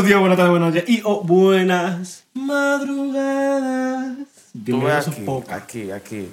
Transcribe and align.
Buenos 0.00 0.08
días, 0.08 0.20
buenas 0.20 0.38
tardes, 0.38 0.50
buenas 0.52 0.74
noches 0.74 0.88
y 0.88 1.02
o 1.04 1.22
buenas 1.22 2.24
madrugadas. 2.32 4.16
Bienvenidos 4.54 5.08
aquí, 5.08 5.20
podcast. 5.20 5.62
aquí, 5.62 5.90
aquí, 5.90 6.28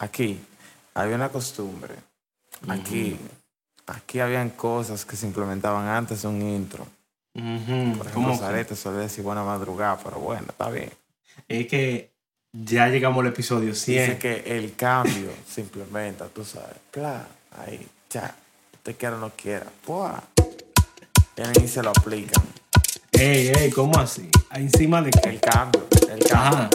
aquí, 0.00 0.40
había 0.92 1.14
una 1.14 1.28
costumbre. 1.28 1.94
Aquí, 2.66 3.16
aquí 3.86 4.18
habían 4.18 4.50
cosas 4.50 5.04
que 5.04 5.14
se 5.14 5.28
implementaban 5.28 5.86
antes 5.86 6.22
de 6.22 6.28
un 6.28 6.42
intro. 6.42 6.84
Ujú, 7.36 7.98
Por 7.98 8.10
¿cómo 8.10 8.30
ejemplo? 8.30 8.48
Zarete 8.48 8.74
solía 8.74 9.02
decir 9.02 9.22
buena 9.22 9.44
madrugada, 9.44 10.00
pero 10.02 10.18
bueno, 10.18 10.46
está 10.48 10.68
bien. 10.68 10.90
Es 11.46 11.68
que 11.68 12.10
ya 12.52 12.88
llegamos 12.88 13.20
al 13.20 13.28
episodio 13.28 13.76
100. 13.76 14.06
Dice 14.06 14.18
que 14.18 14.42
el 14.58 14.74
cambio 14.74 15.30
se 15.48 15.60
implementa, 15.60 16.26
tú 16.26 16.44
sabes. 16.44 16.78
Claro, 16.90 17.28
ahí, 17.64 17.86
ya. 18.10 18.34
Usted 18.74 18.96
quiera 18.96 19.14
o 19.14 19.20
no 19.20 19.30
quiera. 19.36 19.66
¡Pua! 19.84 20.20
Vienen 21.36 21.64
y 21.64 21.68
se 21.68 21.82
lo 21.82 21.90
aplican. 21.90 22.42
Ey, 23.12 23.48
ey, 23.48 23.70
¿cómo 23.70 23.98
así? 23.98 24.28
Encima 24.52 25.02
de 25.02 25.10
El 25.10 25.20
qué? 25.20 25.40
cambio, 25.40 25.86
el 26.10 26.24
cambio. 26.24 26.34
Ajá. 26.36 26.70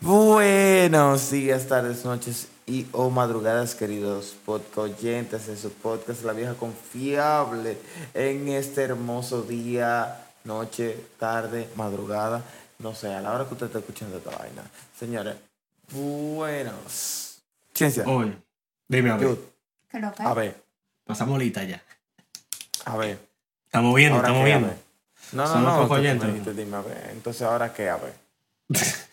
Buenos 0.00 1.30
días, 1.30 1.66
tardes, 1.66 2.04
noches 2.04 2.48
y 2.66 2.86
o 2.92 3.10
madrugadas, 3.10 3.74
queridos 3.74 4.36
podcast 4.44 4.78
oyentes 4.78 5.46
de 5.46 5.56
su 5.56 5.70
podcast 5.72 6.24
La 6.24 6.32
Vieja 6.32 6.54
Confiable 6.54 7.78
en 8.14 8.48
este 8.48 8.82
hermoso 8.82 9.42
día, 9.42 10.26
noche, 10.44 10.96
tarde, 11.18 11.68
madrugada, 11.76 12.42
no 12.78 12.94
sé, 12.94 13.12
a 13.14 13.20
la 13.20 13.32
hora 13.32 13.46
que 13.46 13.54
usted 13.54 13.66
está 13.66 13.78
escuchando 13.78 14.18
esta 14.18 14.30
vaina. 14.36 14.62
Señores, 14.98 15.36
buenos. 15.92 17.38
Ciencia, 17.74 18.04
Oye, 18.06 18.36
dime 18.88 19.10
a 19.10 19.16
ver. 19.16 19.38
A 20.18 20.34
ver, 20.34 20.62
Pasamos 21.04 21.38
lista 21.38 21.62
ya. 21.64 21.82
a 22.84 22.96
ver. 22.96 23.28
Estamos 23.68 23.94
viendo, 23.94 24.16
¿ahora 24.16 24.28
estamos 24.28 24.44
viendo. 24.46 24.68
No, 25.32 25.42
no, 25.42 25.46
Somos 25.46 25.74
no, 25.76 25.82
poco 25.82 25.94
oyentes. 25.94 26.56
dime, 26.56 26.76
a 26.76 26.80
ver. 26.80 27.10
Entonces, 27.12 27.42
¿ahora 27.42 27.72
qué? 27.74 27.90
A 27.90 27.96
ver. 27.96 28.14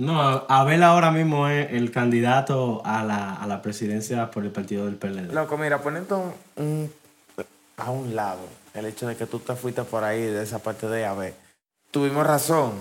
No, 0.00 0.46
Abel 0.48 0.84
ahora 0.84 1.10
mismo 1.10 1.48
es 1.48 1.72
el 1.72 1.90
candidato 1.90 2.82
a 2.84 3.02
la, 3.02 3.34
a 3.34 3.48
la 3.48 3.60
presidencia 3.62 4.30
por 4.30 4.44
el 4.44 4.52
partido 4.52 4.84
del 4.86 4.94
PLD. 4.94 5.32
Loco, 5.32 5.58
mira, 5.58 5.82
poniendo 5.82 6.18
un, 6.54 6.64
un- 6.64 6.92
a 7.78 7.90
un 7.90 8.14
lado 8.14 8.38
el 8.74 8.86
hecho 8.86 9.08
de 9.08 9.16
que 9.16 9.26
tú 9.26 9.40
te 9.40 9.56
fuiste 9.56 9.82
por 9.82 10.04
ahí 10.04 10.20
de 10.22 10.40
esa 10.44 10.60
parte 10.60 10.86
de 10.88 11.04
A 11.04 11.14
ver, 11.14 11.34
tuvimos 11.90 12.24
razón 12.24 12.74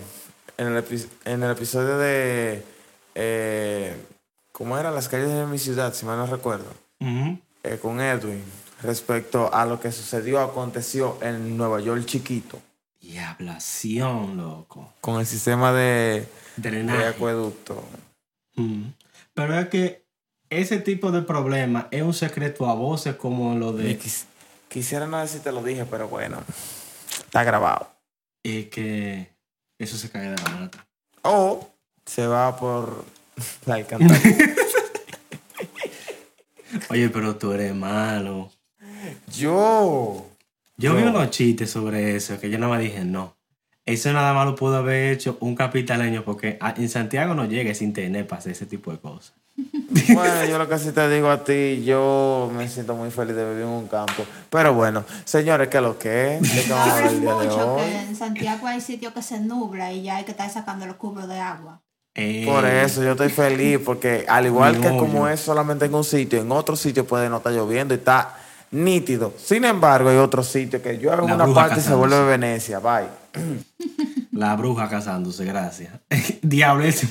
en 0.58 0.68
el, 0.68 0.84
epi- 0.86 1.08
en 1.26 1.42
el 1.42 1.50
episodio 1.54 1.98
de 1.98 2.64
eh, 3.16 3.96
¿cómo 4.52 4.78
era? 4.78 4.92
Las 4.92 5.10
calles 5.10 5.30
de 5.30 5.48
mi 5.48 5.58
ciudad, 5.58 5.96
si 5.96 6.06
mal 6.06 6.18
no 6.20 6.28
recuerdo, 6.28 6.72
eh, 7.64 7.80
con 7.82 8.00
Edwin, 8.00 8.44
respecto 8.82 9.54
a 9.54 9.66
lo 9.66 9.80
que 9.80 9.92
sucedió, 9.92 10.40
aconteció 10.40 11.18
en 11.22 11.58
Nueva 11.58 11.80
York 11.82 12.06
chiquito, 12.06 12.60
Diablación, 13.02 14.38
loco. 14.38 14.94
con 15.02 15.20
el 15.20 15.26
sistema 15.26 15.72
de, 15.74 16.28
de 16.58 16.70
Drenaje. 16.70 17.06
acueducto. 17.08 17.84
Mm. 18.56 18.86
Pero 19.34 19.60
es 19.60 19.70
que 19.70 20.06
ese 20.50 20.80
tipo 20.80 21.12
de 21.12 21.22
problema 21.22 21.88
es 21.92 22.02
un 22.02 22.14
secreto 22.14 22.68
a 22.70 22.74
voces 22.74 23.16
como 23.16 23.56
lo 23.56 23.72
Y 23.80 23.84
de 23.84 24.00
quis- 24.00 24.26
quisiera 24.70 25.06
no 25.08 25.26
si 25.28 25.40
te 25.40 25.52
lo 25.52 25.62
dije, 25.64 25.86
pero 25.86 26.08
bueno, 26.08 26.42
está 27.26 27.44
grabado. 27.44 27.92
eh, 28.44 28.70
que 28.70 29.30
eso 29.78 29.98
se 29.98 30.10
cae 30.10 30.30
de 30.30 30.36
la 30.44 30.50
mata. 30.50 30.88
O 31.24 31.70
se 32.06 32.26
va 32.28 32.56
por 32.58 33.06
la 33.66 33.76
alcantarilla. 33.76 34.56
Oye, 36.90 37.10
pero 37.10 37.36
tú 37.36 37.52
eres 37.54 37.74
malo. 37.76 38.50
Yo. 39.38 40.26
Yo 40.78 40.94
vi 40.96 41.02
Yo. 41.04 41.10
unos 41.10 41.30
chistes 41.32 41.72
sobre 41.72 42.16
eso 42.16 42.40
que 42.40 42.50
yo 42.50 42.58
nada 42.60 42.72
más 42.74 42.82
dije 42.82 43.04
no. 43.04 43.36
Eso 43.86 44.12
nada 44.12 44.34
más 44.34 44.46
lo 44.46 44.56
pudo 44.56 44.78
haber 44.78 45.14
hecho 45.14 45.38
un 45.40 45.56
capitaleño 45.56 46.24
porque 46.24 46.60
en 46.76 46.90
Santiago 46.90 47.34
no 47.34 47.46
llega 47.46 47.72
ese 47.72 47.86
internet 47.86 48.28
para 48.28 48.40
hacer 48.40 48.52
ese 48.52 48.66
tipo 48.66 48.92
de 48.92 49.00
cosas. 49.00 49.34
Bueno, 50.14 50.46
yo 50.46 50.58
lo 50.58 50.70
que 50.70 50.78
sí 50.78 50.92
te 50.92 51.10
digo 51.10 51.30
a 51.30 51.44
ti, 51.44 51.84
yo 51.84 52.52
me 52.56 52.68
siento 52.70 52.96
muy 52.96 53.10
feliz 53.12 53.36
de 53.36 53.44
vivir 53.50 53.64
en 53.64 53.70
un 53.70 53.88
campo. 53.88 54.26
Pero 54.50 54.74
bueno, 54.74 55.04
señores, 55.26 55.68
¿qué 55.70 55.78
es 55.78 55.84
lo 55.84 55.98
que 55.98 56.36
es? 56.36 56.42
¿De 56.42 56.62
qué 56.62 56.68
No 56.70 56.76
vamos 56.76 56.94
a 56.94 56.98
hables 56.98 57.12
el 57.14 57.22
día 57.22 57.30
de 57.36 57.48
mucho 57.48 57.74
hoy? 57.76 57.82
que 57.82 58.00
en 58.02 58.16
Santiago 58.16 58.68
hay 58.68 58.82
sitios 58.82 59.14
que 59.14 59.22
se 59.22 59.40
nubla 59.40 59.92
y 59.94 60.04
ya 60.04 60.18
hay 60.18 60.24
que 60.26 60.32
estar 60.32 60.50
sacando 60.50 60.86
los 60.86 60.96
cubos 60.98 61.28
de 61.28 61.40
agua. 61.40 61.82
Eh, 62.16 62.44
Por 62.46 62.66
eso 62.66 63.04
yo 63.04 63.12
estoy 63.12 63.30
feliz, 63.30 63.80
porque 63.84 64.26
al 64.28 64.46
igual 64.46 64.80
que 64.80 64.90
Ni 64.92 64.98
como 64.98 65.24
hoyo. 65.24 65.34
es 65.34 65.40
solamente 65.40 65.86
en 65.86 65.94
un 65.96 66.04
sitio, 66.04 66.42
en 66.42 66.52
otro 66.52 66.76
sitio 66.76 67.06
puede 67.06 67.30
no 67.30 67.38
estar 67.38 67.52
lloviendo 67.54 67.94
y 67.94 67.98
está 67.98 68.36
nítido. 68.72 69.34
Sin 69.38 69.66
embargo, 69.66 70.10
hay 70.10 70.18
otros 70.18 70.48
sitios 70.48 70.82
que 70.82 70.92
en 70.92 71.06
La 71.06 71.22
una 71.22 71.54
parte 71.54 71.80
y 71.80 71.84
se 71.84 71.94
vuelve 71.94 72.24
Venecia. 72.26 72.80
Bye. 72.80 73.08
La 74.32 74.56
bruja 74.56 74.88
casándose, 74.90 75.46
gracias. 75.46 75.94
Diablo 76.42 76.84
ese. 76.84 77.08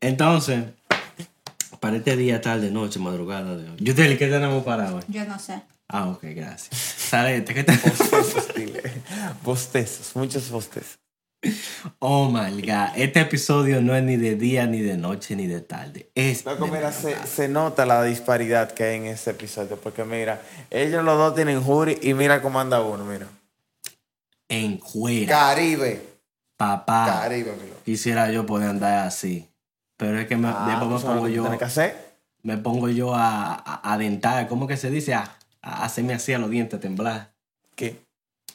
Entonces, 0.00 0.64
para 1.80 1.96
este 1.96 2.16
día, 2.16 2.40
tarde, 2.40 2.70
noche, 2.70 2.98
madrugada 2.98 3.56
de 3.56 3.70
hoy. 3.70 3.76
Yuteli, 3.78 4.18
¿qué 4.18 4.26
tenemos 4.26 4.62
para 4.64 4.94
hoy? 4.94 5.02
Yo 5.08 5.24
no 5.24 5.38
sé. 5.38 5.62
Ah, 5.88 6.08
ok, 6.08 6.24
gracias. 6.34 6.78
Salete, 6.78 7.54
¿qué 7.54 7.64
tenemos? 7.64 7.98
Bostezos, 7.98 8.54
dile. 8.54 8.82
Bostezos, 9.42 10.14
muchos 10.14 10.50
bostezos. 10.50 10.98
Oh 12.00 12.30
my 12.30 12.60
god, 12.60 12.90
este 12.96 13.20
episodio 13.20 13.80
no 13.80 13.94
es 13.96 14.02
ni 14.02 14.16
de 14.16 14.36
día, 14.36 14.66
ni 14.66 14.80
de 14.80 14.96
noche, 14.98 15.34
ni 15.36 15.46
de 15.46 15.60
tarde. 15.62 16.10
Es 16.14 16.44
Loco, 16.44 16.66
de 16.66 16.70
mira, 16.72 16.92
se, 16.92 17.48
nota 17.48 17.86
la 17.86 18.02
disparidad 18.04 18.70
que 18.72 18.84
hay 18.84 18.96
en 18.96 19.06
este 19.06 19.30
episodio. 19.30 19.76
Porque 19.80 20.04
mira, 20.04 20.42
ellos 20.70 21.02
los 21.02 21.16
dos 21.16 21.34
tienen 21.34 21.62
jury 21.62 21.98
y 22.02 22.12
mira 22.12 22.42
cómo 22.42 22.60
anda 22.60 22.82
uno, 22.82 23.04
mira. 23.06 23.26
en 24.48 24.76
cuera, 24.78 25.28
Caribe. 25.28 26.06
papá. 26.58 27.06
Caribe, 27.22 27.52
mi 27.52 27.68
loco. 27.68 27.80
Quisiera 27.84 28.30
yo 28.30 28.44
poder 28.44 28.68
andar 28.68 29.06
así. 29.06 29.48
Pero 29.96 30.18
es 30.18 30.26
que 30.26 30.36
me, 30.36 30.48
Ah, 30.48 30.66
después 30.68 31.00
¿tú 31.02 31.08
me 31.08 31.14
pongo 31.14 31.28
yo, 31.28 31.58
que 31.58 31.64
hacer? 31.64 32.16
me 32.42 32.58
pongo 32.58 32.88
yo 32.90 33.14
a, 33.14 33.54
a, 33.54 33.92
a 33.92 33.98
dentar, 33.98 34.46
¿cómo 34.48 34.66
que 34.66 34.76
se 34.76 34.90
dice? 34.90 35.14
A, 35.14 35.36
a 35.62 35.84
hacerme 35.84 36.12
así 36.14 36.32
a 36.34 36.38
los 36.38 36.50
dientes, 36.50 36.78
a 36.78 36.80
temblar. 36.80 37.32
¿Qué? 37.76 38.02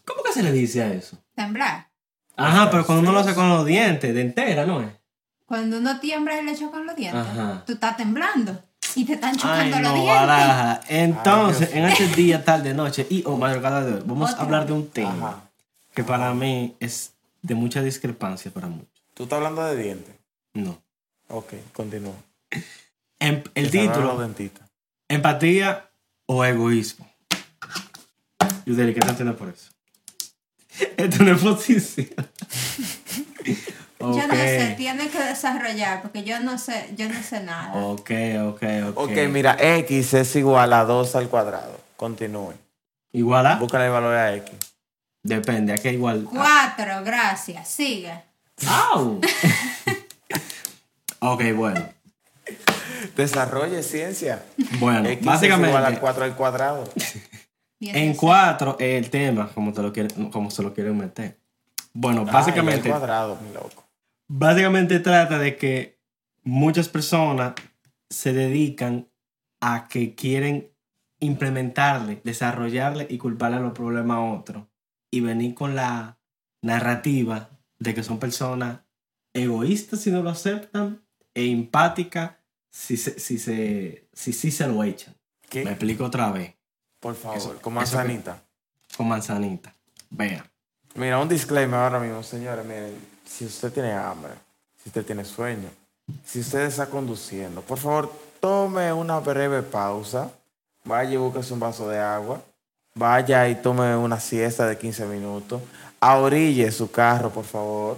¿Cómo 0.06 0.22
que 0.24 0.34
se 0.34 0.44
le 0.44 0.51
dice 0.51 0.84
a 0.84 0.94
eso? 0.94 1.18
Temblar. 1.35 1.90
Ajá, 2.38 2.69
pero 2.69 2.85
cuando 2.85 3.03
uno 3.03 3.12
lo 3.13 3.19
hace 3.19 3.34
con 3.34 3.50
los 3.50 3.66
dientes, 3.66 4.13
de 4.13 4.22
entera, 4.22 4.66
¿no 4.66 4.81
es? 4.81 4.90
Cuando 5.46 5.78
uno 5.78 6.00
tiembla 6.00 6.41
y 6.41 6.46
le 6.46 6.57
chocan 6.57 6.85
los 6.85 6.96
dientes, 6.96 7.22
Ajá. 7.22 7.63
tú 7.66 7.73
estás 7.73 7.97
temblando 7.97 8.62
y 8.96 9.06
te 9.06 9.13
están 9.13 9.31
Ay, 9.31 9.38
chocando 9.38 9.79
los 9.79 9.94
dientes. 9.94 10.16
baraja. 10.16 10.81
Entonces, 10.90 11.69
Ay, 11.74 11.79
en 11.79 11.85
este 11.85 12.07
día, 12.07 12.44
tarde, 12.44 12.74
noche 12.74 13.06
y 13.09 13.24
o 13.25 13.38
madrugada 13.38 13.84
de 13.84 13.94
hoy, 13.95 14.03
vamos 14.06 14.34
a 14.34 14.41
hablar 14.41 14.66
de 14.66 14.74
un 14.74 14.90
tema 14.90 15.29
Ajá. 15.29 15.50
que 15.94 16.03
para 16.03 16.34
mí 16.34 16.75
es 16.79 17.13
de 17.41 17.56
mucha 17.56 17.81
discrepancia 17.81 18.51
para 18.51 18.68
muchos. 18.68 18.90
¿Tú 19.13 19.24
estás 19.24 19.38
hablando 19.38 19.63
de 19.63 19.81
dientes? 19.81 20.16
No. 20.53 20.81
Ok, 21.29 21.53
continúa. 21.74 22.13
Em- 23.19 23.44
el 23.56 23.72
Que 23.72 23.79
título, 23.79 24.19
empatía 25.07 25.90
o 26.25 26.44
egoísmo. 26.44 27.09
Yudeli, 28.66 28.94
¿qué 28.94 29.00
te 29.00 29.09
entiendes 29.09 29.38
por 29.38 29.50
eso? 29.50 29.72
Esto 30.97 31.24
no 31.24 31.36
es 31.36 31.41
posición. 31.41 32.08
Yo 34.00 34.28
no 34.28 34.34
sé, 34.34 34.75
tienes 34.78 35.12
que 35.12 35.19
desarrollar 35.19 36.02
porque 36.02 36.24
yo 36.24 36.40
no 36.40 36.58
sé, 36.58 36.94
yo 36.96 37.09
no 37.09 37.22
sé 37.24 37.40
nada. 37.41 37.74
Ok, 37.74 38.12
ok, 38.47 38.63
ok. 38.90 38.97
Ok, 38.97 39.12
mira, 39.30 39.58
X 39.59 40.13
es 40.13 40.36
igual 40.36 40.74
a 40.74 40.84
2 40.84 41.16
al 41.16 41.30
cuadrado. 41.30 41.80
Continúe. 41.96 42.53
Igual 43.13 43.47
a. 43.47 43.56
Búscale 43.56 43.86
el 43.86 43.91
valor 43.91 44.13
a 44.13 44.36
X. 44.36 44.53
Depende, 45.24 45.74
aquí 45.74 45.90
igual. 45.90 46.25
Cuatro, 46.25 47.03
gracias. 47.03 47.68
Sigue. 47.68 48.13
¡Au! 48.68 49.19
ok, 51.19 51.42
bueno. 51.56 51.90
Desarrolle 53.16 53.81
ciencia. 53.81 54.44
Bueno, 54.80 55.09
X 55.09 55.25
es 55.25 55.44
igual 55.44 55.66
a 55.66 55.80
básicamente, 55.80 56.00
4 56.00 56.24
al 56.25 56.36
cuadrado. 56.36 56.84
En 57.80 58.16
cuatro 58.16 58.78
es 58.80 59.03
el 59.03 59.09
tema, 59.09 59.50
como, 59.53 59.74
te 59.74 59.81
lo 59.81 59.91
como 60.31 60.50
se 60.50 60.63
lo 60.63 60.74
quieren 60.74 60.98
meter. 60.98 61.39
Bueno, 61.94 62.24
Ay, 62.27 62.33
básicamente, 62.33 62.92
al 62.92 62.98
cuadrado, 63.00 63.38
mi 63.42 63.54
loco. 63.54 63.86
básicamente 64.27 65.00
trata 65.00 65.38
de 65.38 65.56
que 65.56 66.00
muchas 66.44 66.89
personas 66.89 67.54
se 68.10 68.33
dedican 68.33 69.07
a 69.62 69.88
que 69.88 70.16
quieren 70.16 70.69
implementarle, 71.19 72.22
desarrollarle 72.24 73.07
y 73.10 73.18
culparle 73.18 73.60
los 73.60 73.74
problemas 73.74 74.18
a 74.18 74.21
otros. 74.21 74.63
Y 75.12 75.21
venir 75.21 75.54
con 75.54 75.75
la 75.75 76.18
narrativa 76.62 77.50
de 77.80 77.94
que 77.94 78.04
son 78.04 78.19
personas 78.19 78.80
egoístas 79.33 80.01
si 80.01 80.12
no 80.12 80.21
lo 80.24 80.30
aceptan 80.30 81.01
e 81.33 81.45
empáticas 81.50 82.31
si 82.71 82.98
se, 82.98 83.19
si 83.19 83.38
se, 83.38 84.07
si 84.13 84.33
sí 84.33 84.51
se 84.51 84.68
lo 84.68 84.83
echan. 84.83 85.13
Me 85.44 85.50
¿Qué? 85.50 85.62
explico 85.62 86.04
otra 86.06 86.31
vez, 86.31 86.55
Por 87.06 87.13
favor, 87.16 87.38
Eso- 87.38 87.50
con 87.62 87.72
que- 87.74 87.80
manzanita. 87.81 88.42
con 88.98 89.07
manzanita. 89.07 89.72
Vea. 90.10 90.44
Mira, 90.96 91.19
un 91.19 91.30
disclaimer 91.30 91.80
ahora 91.80 92.00
mismo, 92.00 92.24
señores. 92.24 92.66
Miren, 92.66 92.98
si 93.30 93.46
usted 93.46 93.72
tiene 93.72 93.94
hambre, 93.94 94.31
si 94.81 94.90
usted 94.90 95.06
tiene 95.06 95.24
sueño, 95.24 95.69
si 96.25 96.40
usted 96.40 96.62
está 96.62 96.88
conduciendo, 96.88 97.62
por 97.62 97.78
favor, 97.78 98.12
tome 98.40 98.92
una 98.92 99.19
breve 99.19 99.62
pausa. 99.62 100.31
Vaya 100.84 101.12
y 101.12 101.18
búsquese 101.18 101.54
un 101.54 101.60
vaso 101.60 101.88
de 101.88 102.00
agua. 102.00 102.42
vaya 102.96 103.48
y 103.50 103.56
tome 103.62 103.96
una 103.96 104.19
siesta 104.19 104.66
de 104.66 104.75
15 104.80 105.06
minutos. 105.06 105.62
Orille 106.02 106.72
su 106.72 106.90
carro, 106.90 107.30
por 107.30 107.46
favor. 107.46 107.98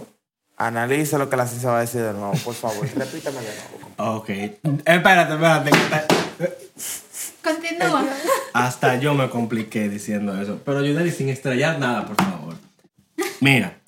Analice 0.57 1.17
lo 1.17 1.29
que 1.29 1.37
la 1.37 1.47
ciencia 1.47 1.69
va 1.69 1.77
a 1.77 1.81
decir 1.81 2.01
de 2.01 2.11
nuevo, 2.11 2.33
por 2.43 2.55
favor. 2.55 2.85
Repítame 2.95 3.39
de 3.39 3.55
nuevo. 3.95 4.17
Ok. 4.17 4.29
Espérate, 4.83 5.33
espérate. 5.33 5.71
Continúa. 7.47 8.05
Hasta 8.53 8.99
yo 8.99 9.13
me 9.13 9.29
compliqué 9.29 9.87
diciendo 9.87 10.39
eso. 10.39 10.59
Pero 10.65 10.83
Yudeli, 10.83 11.11
sin 11.11 11.29
estrellar 11.29 11.79
nada, 11.79 12.05
por 12.05 12.15
favor. 12.17 12.55
Mira, 13.39 13.79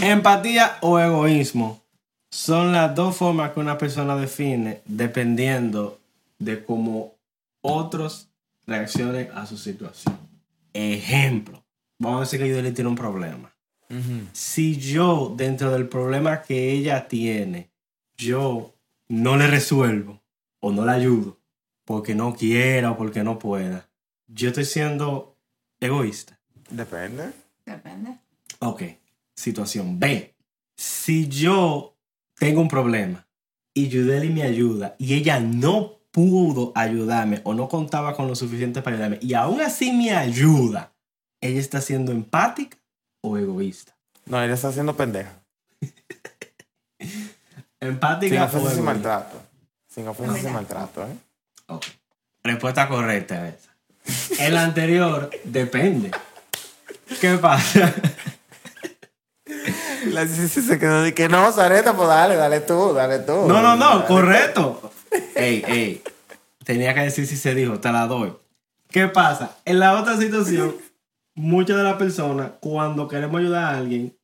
empatía 0.00 0.78
o 0.80 0.98
egoísmo 0.98 1.82
son 2.30 2.72
las 2.72 2.94
dos 2.94 3.16
formas 3.16 3.52
que 3.52 3.60
una 3.60 3.78
persona 3.78 4.16
define 4.16 4.80
dependiendo 4.86 6.00
de 6.38 6.64
cómo 6.64 7.14
otros 7.60 8.28
reaccionen 8.66 9.30
a 9.34 9.46
su 9.46 9.56
situación. 9.56 10.18
Ejemplo, 10.72 11.64
vamos 11.98 12.18
a 12.18 12.20
decir 12.22 12.40
que 12.40 12.48
Yudeli 12.48 12.72
tiene 12.72 12.90
un 12.90 12.96
problema. 12.96 13.50
Si 14.32 14.76
yo, 14.76 15.32
dentro 15.36 15.70
del 15.70 15.86
problema 15.88 16.42
que 16.42 16.72
ella 16.72 17.06
tiene, 17.06 17.70
yo 18.16 18.74
no 19.08 19.36
le 19.36 19.46
resuelvo 19.46 20.20
o 20.58 20.72
no 20.72 20.84
la 20.84 20.94
ayudo 20.94 21.38
porque 21.84 22.14
no 22.14 22.34
quiera 22.34 22.92
o 22.92 22.96
porque 22.96 23.22
no 23.22 23.38
pueda, 23.38 23.88
yo 24.26 24.48
estoy 24.48 24.64
siendo 24.64 25.36
egoísta. 25.80 26.38
Depende. 26.70 27.30
Depende. 27.66 28.18
Ok, 28.60 28.82
situación 29.34 29.98
B. 29.98 30.34
Si 30.76 31.28
yo 31.28 31.96
tengo 32.38 32.60
un 32.60 32.68
problema 32.68 33.26
y 33.74 33.88
Yudeli 33.88 34.30
me 34.30 34.42
ayuda 34.42 34.96
y 34.98 35.14
ella 35.14 35.40
no 35.40 35.98
pudo 36.10 36.72
ayudarme 36.74 37.40
o 37.44 37.54
no 37.54 37.68
contaba 37.68 38.14
con 38.16 38.28
lo 38.28 38.36
suficiente 38.36 38.82
para 38.82 38.96
ayudarme 38.96 39.18
y 39.20 39.34
aún 39.34 39.60
así 39.60 39.92
me 39.92 40.12
ayuda, 40.12 40.94
¿ella 41.40 41.60
está 41.60 41.80
siendo 41.80 42.12
empática 42.12 42.78
o 43.20 43.36
egoísta? 43.36 43.96
No, 44.26 44.42
ella 44.42 44.54
está 44.54 44.68
haciendo 44.68 44.96
pendeja. 44.96 45.42
Empática 47.80 48.34
Sin 48.34 48.40
o 48.40 48.44
ofensa 48.44 48.58
y 48.58 48.62
egoísta. 48.62 48.82
maltrato. 48.82 49.42
Sin 49.88 50.08
ofensa 50.08 50.32
y 50.32 50.42
Verdad. 50.42 50.52
maltrato, 50.52 51.02
¿eh? 51.06 51.16
Ok. 51.66 51.86
Respuesta 52.42 52.88
correcta. 52.88 53.56
El 54.38 54.56
anterior 54.56 55.30
depende. 55.44 56.10
¿Qué 57.20 57.38
pasa? 57.38 57.94
La 60.10 60.26
se 60.26 60.78
quedó 60.78 61.02
de 61.02 61.14
que 61.14 61.28
no, 61.28 61.50
Sareta, 61.52 61.94
pues 61.94 62.08
dale, 62.08 62.36
dale 62.36 62.60
tú, 62.60 62.92
dale 62.92 63.20
tú. 63.20 63.46
No, 63.46 63.62
no, 63.62 63.76
no, 63.76 64.04
correcto. 64.06 64.92
Ey, 65.34 65.64
ey. 65.66 66.02
Tenía 66.64 66.94
que 66.94 67.00
decir 67.00 67.26
si 67.26 67.36
se 67.36 67.54
dijo, 67.54 67.80
te 67.80 67.90
la 67.90 68.06
doy. 68.06 68.34
¿Qué 68.90 69.08
pasa? 69.08 69.56
En 69.64 69.80
la 69.80 69.98
otra 70.00 70.16
situación, 70.16 70.76
muchas 71.34 71.76
de 71.76 71.82
las 71.82 71.96
personas, 71.96 72.52
cuando 72.60 73.08
queremos 73.08 73.40
ayudar 73.40 73.64
a 73.64 73.78
alguien, 73.78 74.16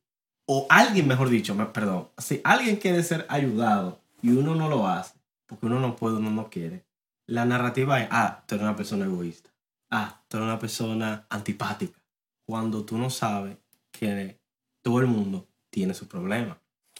o 0.45 0.65
alguien, 0.69 1.07
mejor 1.07 1.29
dicho, 1.29 1.55
perdón, 1.71 2.09
si 2.17 2.41
alguien 2.43 2.77
quiere 2.77 3.03
ser 3.03 3.25
ayudado 3.29 3.99
y 4.21 4.31
uno 4.31 4.55
no 4.55 4.69
lo 4.69 4.87
hace, 4.87 5.13
porque 5.45 5.65
uno 5.65 5.79
no 5.79 5.95
puede, 5.95 6.17
uno 6.17 6.29
no 6.29 6.49
quiere, 6.49 6.83
la 7.31 7.45
narrativa 7.45 8.01
es, 8.01 8.09
ah, 8.11 8.43
tú 8.45 8.55
eres 8.55 8.67
una 8.67 8.75
persona 8.75 9.05
egoísta. 9.05 9.49
Ah, 9.89 10.21
tú 10.27 10.37
eres 10.37 10.47
una 10.47 10.59
persona 10.59 11.25
antipática. 11.29 11.97
Cuando 12.45 12.83
tú 12.83 12.97
no 12.97 13.09
sabes 13.09 13.57
que 13.91 14.37
todo 14.81 14.99
el 14.99 15.07
mundo 15.07 15.47
tiene 15.69 15.93
su 15.93 16.07
problema. 16.07 16.57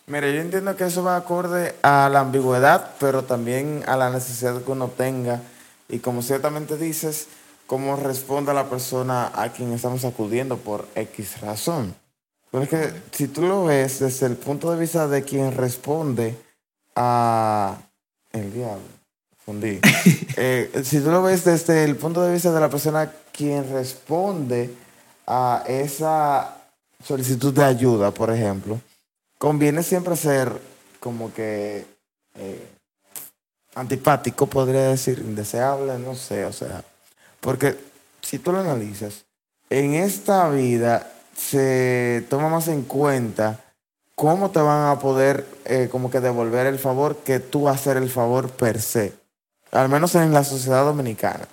Mira, 0.08 0.30
yo 0.30 0.40
entiendo 0.40 0.76
que 0.78 0.86
eso 0.86 1.04
va 1.04 1.18
acorde 1.18 1.76
a 1.84 2.10
la 2.10 2.22
ambigüedad, 2.22 2.96
pero 3.00 3.24
también 3.24 3.84
a 3.88 3.98
la 3.98 4.10
necesidad 4.10 4.62
que 4.64 4.72
uno 4.72 4.88
tenga. 4.88 5.42
Y 5.90 6.00
como 6.00 6.22
ciertamente 6.22 6.78
dices, 6.78 7.28
cómo 7.68 7.98
responde 7.98 8.54
la 8.54 8.70
persona 8.70 9.32
a 9.36 9.50
quien 9.50 9.74
estamos 9.74 10.06
acudiendo 10.06 10.58
por 10.58 10.88
X 10.96 11.42
razón. 11.42 11.94
Pero 12.52 12.64
es 12.64 12.70
que 12.70 12.94
si 13.12 13.28
tú 13.28 13.42
lo 13.42 13.66
ves 13.66 14.00
desde 14.00 14.28
el 14.28 14.38
punto 14.38 14.72
de 14.72 14.80
vista 14.80 15.08
de 15.08 15.24
quien 15.24 15.56
responde 15.56 16.38
a... 16.96 17.78
El 18.32 18.54
diablo. 18.54 19.01
Fundí. 19.46 19.80
Eh, 20.38 20.82
si 20.86 21.02
tú 21.02 21.12
lo 21.12 21.22
ves 21.22 21.44
desde 21.44 21.84
el 21.84 21.98
punto 21.98 22.24
de 22.24 22.34
vista 22.34 22.52
de 22.52 22.60
la 22.60 22.70
persona 22.70 23.12
quien 23.32 23.70
responde 23.72 24.74
a 25.28 25.64
esa 25.68 26.56
solicitud 27.04 27.54
de 27.54 27.64
ayuda, 27.64 28.12
por 28.12 28.32
ejemplo, 28.32 28.80
conviene 29.38 29.84
siempre 29.84 30.16
ser 30.16 30.52
como 31.00 31.34
que 31.34 31.86
eh, 32.36 32.68
antipático, 33.76 34.48
podría 34.48 34.90
decir, 34.90 35.20
indeseable, 35.20 35.98
no 36.00 36.16
sé, 36.16 36.46
o 36.46 36.54
sea, 36.54 36.84
porque 37.40 37.78
si 38.22 38.40
tú 38.40 38.52
lo 38.52 38.60
analizas, 38.60 39.26
en 39.70 39.94
esta 39.94 40.50
vida 40.50 41.12
se 41.36 42.26
toma 42.30 42.50
más 42.50 42.68
en 42.68 42.84
cuenta 42.84 43.60
cómo 44.16 44.52
te 44.52 44.60
van 44.60 44.90
a 44.90 45.00
poder 45.00 45.46
eh, 45.66 45.88
como 45.92 46.12
que 46.12 46.20
devolver 46.20 46.68
el 46.68 46.78
favor 46.78 47.18
que 47.18 47.40
tú 47.40 47.68
hacer 47.70 47.98
el 47.98 48.10
favor 48.10 48.50
per 48.50 48.82
se, 48.82 49.14
al 49.72 49.90
menos 49.90 50.16
en 50.16 50.34
la 50.34 50.44
sociedad 50.44 50.86
dominicana. 50.86 51.48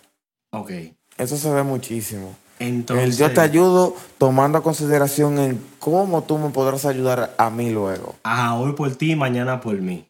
Ok. 0.50 0.70
Eso 1.16 1.36
se 1.36 1.50
ve 1.50 1.62
muchísimo. 1.62 2.34
Entonces, 2.58 3.04
El 3.04 3.16
yo 3.16 3.32
te 3.32 3.40
ayudo 3.40 3.94
tomando 4.18 4.58
a 4.58 4.62
consideración 4.62 5.38
en 5.38 5.64
cómo 5.78 6.22
tú 6.24 6.38
me 6.38 6.50
podrás 6.50 6.84
ayudar 6.84 7.34
a 7.38 7.50
mí 7.50 7.70
luego. 7.70 8.16
Ajá, 8.24 8.54
hoy 8.56 8.72
por 8.72 8.94
ti, 8.96 9.14
mañana 9.14 9.60
por 9.60 9.80
mí. 9.80 10.08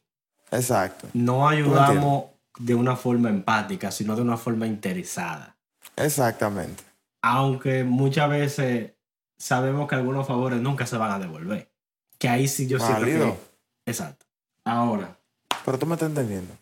Exacto. 0.51 1.09
No 1.13 1.49
ayudamos 1.49 2.25
de 2.59 2.75
una 2.75 2.97
forma 2.97 3.29
empática, 3.29 3.91
sino 3.91 4.17
de 4.17 4.23
una 4.23 4.37
forma 4.37 4.67
interesada. 4.67 5.57
Exactamente. 5.97 6.83
Aunque 7.21 7.85
muchas 7.85 8.31
veces 8.31 8.93
sabemos 9.37 9.89
que 9.89 9.97
algunos 9.97 10.27
favores 10.27 10.61
nunca 10.61 10.87
se 10.87 10.97
van 10.97 11.11
a 11.11 11.19
devolver. 11.19 11.71
Que 12.19 12.29
ahí 12.29 12.49
sí 12.49 12.67
yo 12.67 12.79
Válido. 12.79 13.37
que... 13.85 13.91
Exacto. 13.91 14.27
Ahora, 14.65 15.17
Pero 15.65 15.79
tú 15.79 15.87
me 15.87 15.95
estás 15.95 16.09
entendiendo. 16.09 16.55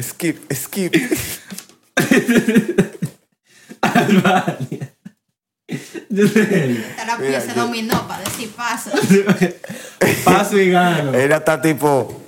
Skip, 0.00 0.52
skip. 0.52 0.94
Albania. 3.82 4.94
La 5.68 5.74
Mira, 6.08 7.18
pieza 7.18 7.54
yo- 7.54 7.62
dominó 7.62 8.06
para 8.08 8.24
decir 8.24 8.50
paso. 8.52 8.90
Paso 10.24 10.58
y 10.58 10.70
gano. 10.70 11.12
Ella 11.14 11.36
está 11.36 11.60
tipo. 11.60 12.22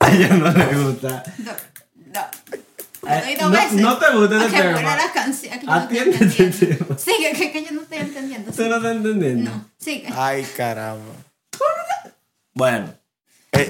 A 0.00 0.12
ella 0.12 0.28
no 0.28 0.50
le 0.50 0.66
gusta. 0.76 1.22
No, 1.38 1.52
no. 2.12 2.20
Eh, 3.10 3.36
no- 3.40 3.50
no 3.50 3.98
te 3.98 4.12
gusta 4.16 4.36
ese 4.36 4.46
Ok, 4.46 4.52
tema. 4.52 4.72
buena 4.72 4.96
la 4.96 5.12
canción. 5.12 5.58
que 5.60 5.66
no 5.66 5.76
entendiendo. 5.82 6.56
tema. 6.58 6.98
Sigue, 6.98 7.32
que, 7.32 7.52
que 7.52 7.64
yo 7.64 7.70
no 7.72 7.82
estoy 7.82 7.98
entendiendo. 7.98 8.52
¿Tú 8.52 8.62
no 8.68 8.76
estás 8.76 8.96
entendiendo? 8.96 9.50
No, 9.50 9.70
sigue. 9.78 10.08
Ay, 10.14 10.46
caramba. 10.56 11.12
Bueno, 12.54 12.94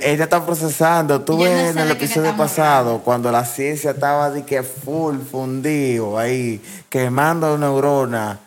Ella 0.02 0.24
está 0.24 0.44
procesando. 0.44 1.20
Tú 1.22 1.32
Yo 1.38 1.44
no 1.44 1.50
ves 1.50 1.62
sé 1.62 1.70
en 1.70 1.78
el 1.78 1.88
de 1.88 1.98
qué 1.98 2.04
episodio 2.04 2.30
estamos 2.30 2.50
pasado, 2.50 2.98
cuando 3.00 3.30
la 3.30 3.44
ciencia 3.44 3.90
estaba 3.92 4.30
de 4.30 4.44
que 4.44 4.62
full 4.62 5.18
fundido 5.20 6.18
ahí, 6.18 6.62
quemando 6.88 7.56
neuronas. 7.58 8.38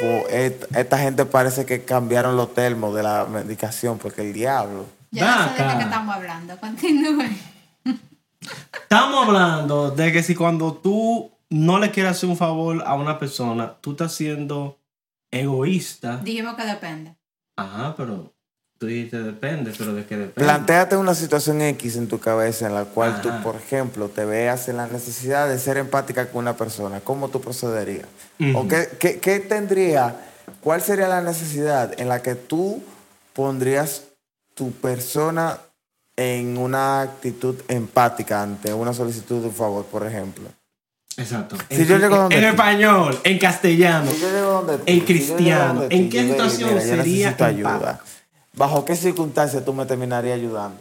Pues, 0.00 0.24
et- 0.32 0.76
esta 0.76 0.98
gente 0.98 1.24
parece 1.24 1.64
que 1.66 1.84
cambiaron 1.84 2.36
los 2.36 2.54
termos 2.54 2.94
de 2.94 3.02
la 3.02 3.24
medicación, 3.24 3.98
porque 3.98 4.22
el 4.22 4.32
diablo. 4.32 4.86
Yo 5.10 5.24
no 5.26 5.44
sé 5.48 5.54
de 5.54 5.62
Vaca. 5.64 5.78
qué 5.78 5.84
estamos 5.84 6.14
hablando. 6.14 6.58
Continúe. 6.58 7.28
estamos 8.82 9.26
hablando 9.28 9.90
de 9.90 10.12
que 10.12 10.22
si 10.22 10.34
cuando 10.34 10.72
tú 10.74 11.30
no 11.50 11.78
le 11.78 11.90
quieres 11.90 12.12
hacer 12.12 12.28
un 12.30 12.36
favor 12.36 12.82
a 12.86 12.94
una 12.94 13.18
persona, 13.18 13.74
tú 13.80 13.92
estás 13.92 14.12
siendo 14.14 14.78
egoísta. 15.30 16.16
Dijimos 16.18 16.54
que 16.56 16.64
depende. 16.64 17.14
Ajá, 17.56 17.94
pero 17.96 18.31
dijiste 18.86 19.22
depende, 19.22 19.72
pero 19.76 19.92
¿de 19.94 20.04
qué 20.04 20.16
depende? 20.16 20.32
Plantéate 20.44 20.96
una 20.96 21.14
situación 21.14 21.60
X 21.62 21.96
en 21.96 22.08
tu 22.08 22.18
cabeza 22.20 22.66
en 22.66 22.74
la 22.74 22.84
cual 22.84 23.20
tú, 23.20 23.30
por 23.42 23.56
ejemplo, 23.56 24.08
te 24.08 24.24
veas 24.24 24.68
en 24.68 24.76
la 24.78 24.86
necesidad 24.86 25.48
de 25.48 25.58
ser 25.58 25.76
empática 25.76 26.26
con 26.30 26.40
una 26.42 26.56
persona. 26.56 27.00
¿Cómo 27.00 27.28
tú 27.28 27.40
procederías? 27.40 28.06
¿O 28.54 28.66
qué, 28.68 28.88
qué- 28.98 29.18
qué 29.20 29.40
tendría, 29.40 30.16
cuál 30.60 30.82
sería 30.82 31.08
la 31.08 31.20
necesidad 31.20 31.98
en 32.00 32.08
la 32.08 32.22
que 32.22 32.34
tú 32.34 32.82
pondrías 33.32 34.02
tu 34.54 34.72
persona 34.72 35.58
en 36.16 36.58
una 36.58 37.00
actitud 37.00 37.56
empática 37.68 38.42
ante 38.42 38.72
una 38.74 38.92
solicitud 38.92 39.40
de 39.40 39.46
un 39.48 39.54
favor, 39.54 39.84
por 39.86 40.06
ejemplo? 40.06 40.44
Exacto. 41.16 41.56
Si 41.70 41.82
en, 41.82 41.86
yo 41.88 41.98
llego 41.98 42.14
en- 42.14 42.20
donde 42.22 42.36
en 42.38 42.44
español, 42.44 43.18
en 43.24 43.38
castellano. 43.38 44.10
Si 44.10 44.20
yo 44.20 44.30
llego 44.30 44.50
donde 44.62 44.72
si 44.78 44.80
yo 44.80 44.92
llego 44.92 45.06
cristiano, 45.06 45.80
donde 45.80 45.94
¿en 45.96 46.08
qué 46.10 46.22
situación 46.22 46.70
"Mira, 46.70 46.82
yo 46.84 46.88
sería 47.02 47.36
ayuda. 47.44 48.00
¿Bajo 48.54 48.84
qué 48.84 48.96
circunstancias 48.96 49.64
tú 49.64 49.72
me 49.72 49.86
terminarías 49.86 50.36
ayudando? 50.36 50.80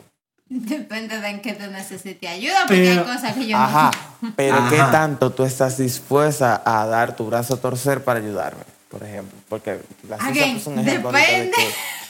Depende 0.50 1.20
de 1.22 1.28
en 1.30 1.42
qué 1.42 1.54
tú 1.54 1.66
necesites 1.72 2.30
ayuda, 2.30 2.62
porque 2.68 2.82
Pero- 2.84 3.02
hay 3.08 3.16
cosas 3.16 3.34
que 3.36 3.48
yo 3.48 3.58
Ajá, 3.58 3.92
pero 4.36 4.58
¿qué 4.70 4.78
tanto 4.78 5.32
tú 5.32 5.44
estás 5.44 5.78
dispuesta 5.78 6.62
a 6.66 6.86
dar 6.86 7.16
tu 7.16 7.26
brazo 7.28 7.54
a 7.54 7.58
torcer 7.58 8.04
para 8.04 8.20
ayudarme? 8.20 8.64
Por 8.90 9.02
ejemplo, 9.04 9.38
porque 9.48 9.80
la 10.10 10.18
ciencia 10.18 10.44
Again, 10.44 10.58
puso 10.58 10.70
un 10.72 10.80
ejemplo 10.80 11.12
de 11.14 11.20
depende. 11.20 11.52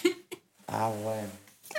que- 0.03 0.15
Ah, 0.67 0.89
bueno. 1.03 1.27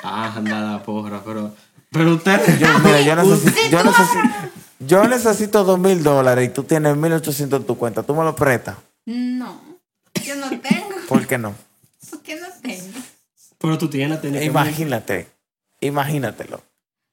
Ah, 0.04 0.32
anda 0.36 0.60
la 0.60 0.82
porra, 0.82 1.22
pero. 1.24 1.52
Pero 1.90 2.14
usted. 2.14 2.58
Yo, 2.58 2.78
mira, 2.78 3.00
yo 3.00 3.16
necesito, 3.22 3.50
Si 3.60 3.70
yo 3.70 3.82
necesito, 3.82 4.20
yo 4.80 5.04
necesito 5.08 5.64
dos 5.64 5.78
mil 5.78 6.02
dólares 6.02 6.46
y 6.48 6.52
tú 6.52 6.62
tienes 6.62 6.96
mil 6.96 7.12
ochocientos 7.12 7.60
en 7.60 7.66
tu 7.66 7.76
cuenta, 7.76 8.02
¿tú 8.04 8.14
me 8.14 8.22
lo 8.22 8.36
prestas? 8.36 8.76
No, 9.06 9.60
yo 10.24 10.36
no 10.36 10.48
tengo. 10.60 10.90
¿Por 11.08 11.26
qué 11.26 11.38
no? 11.38 11.54
¿Por 12.10 12.20
qué 12.22 12.36
no 12.36 12.46
tengo? 12.62 12.98
Pero 13.62 13.78
tú 13.78 13.88
tienes, 13.88 14.20
tienes 14.20 14.40
que- 14.40 14.46
Imagínate, 14.46 15.28
imagínatelo. 15.80 16.62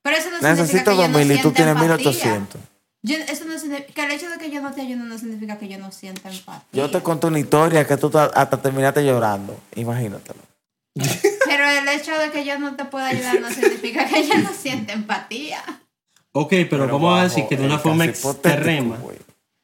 Pero 0.01 0.17
eso 0.17 0.29
no 0.31 0.37
significa 0.37 0.61
Necesito 0.63 0.91
que 0.91 0.97
yo 0.97 1.01
dos 1.03 1.09
no 1.11 1.17
mil 1.19 1.31
y 1.31 1.41
tú 1.41 1.51
tienes 1.51 1.75
mil 1.75 1.83
empatía. 1.85 2.09
ochocientos. 2.09 2.61
Yo- 3.01 3.15
eso 3.17 3.45
no 3.45 3.57
significa, 3.59 3.93
que 3.93 4.03
el 4.05 4.11
hecho 4.11 4.29
de 4.29 4.37
que 4.37 4.51
yo 4.51 4.61
no 4.61 4.73
te 4.73 4.81
ayude 4.81 4.97
no 4.97 5.17
significa 5.17 5.57
que 5.57 5.67
yo 5.69 5.77
no 5.77 5.91
sienta 5.91 6.29
empatía. 6.29 6.67
Yo 6.73 6.89
te 6.89 7.01
conté 7.01 7.27
una 7.27 7.39
historia 7.39 7.87
que 7.87 7.95
tú 7.97 8.09
ta- 8.09 8.31
hasta 8.33 8.57
terminaste 8.61 9.05
llorando. 9.05 9.57
Imagínatelo. 9.75 10.41
Pero 11.45 11.69
el 11.69 11.87
hecho 11.87 12.17
de 12.17 12.31
que 12.31 12.43
yo 12.45 12.59
no 12.59 12.75
te 12.75 12.85
pueda 12.85 13.07
ayudar 13.07 13.39
no 13.39 13.49
significa 13.49 14.05
que 14.05 14.27
yo 14.27 14.37
no 14.39 14.49
sienta 14.53 14.93
empatía. 14.93 15.63
Ok, 16.31 16.53
pero, 16.69 16.87
vamos 16.87 17.19
a 17.19 17.23
decir 17.23 17.45
que 17.49 17.57
de 17.57 17.65
una 17.65 17.79
forma 17.79 18.05
extrema. 18.05 18.97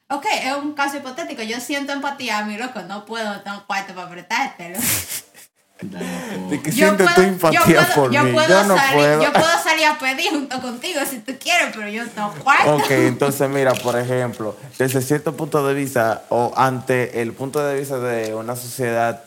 Ok, 0.10 0.26
es 0.44 0.54
un 0.56 0.74
caso 0.74 0.98
hipotético. 0.98 1.42
Yo 1.44 1.60
siento 1.60 1.94
empatía 1.94 2.40
a 2.40 2.46
mi 2.46 2.58
loco. 2.58 2.82
No 2.84 3.06
puedo, 3.06 3.42
tengo 3.42 3.66
cuarto 3.68 3.94
para 3.94 4.08
apretártelo. 4.08 4.78
De 5.82 6.62
que 6.62 6.72
Yo 6.72 6.96
tu 6.96 7.04
puedo, 7.04 7.22
empatía 7.22 7.60
yo 7.60 7.66
puedo, 7.66 7.96
por 7.96 8.12
yo 8.12 8.24
mí. 8.24 8.32
puedo 8.32 8.48
yo 8.48 8.64
no 8.64 8.78
salir, 8.78 8.96
puedo. 8.96 9.24
yo 9.24 9.34
puedo 9.34 9.64
salir 9.64 9.86
a 9.86 10.00
pedir 10.00 10.30
junto 10.30 10.62
contigo 10.62 11.02
si 11.10 11.20
tú 11.20 11.34
quieres, 11.38 11.76
pero 11.76 11.90
yo 11.90 12.04
no 12.16 12.34
cuarto. 12.36 12.76
Ok, 12.78 12.92
entonces 12.92 13.50
mira, 13.50 13.74
por 13.74 14.00
ejemplo, 14.00 14.56
desde 14.78 15.02
cierto 15.02 15.36
punto 15.36 15.68
de 15.68 15.74
vista 15.74 16.24
o 16.30 16.54
ante 16.56 17.22
el 17.22 17.34
punto 17.34 17.60
de 17.66 17.78
vista 17.78 18.00
de 18.00 18.34
una 18.34 18.56
sociedad 18.56 19.24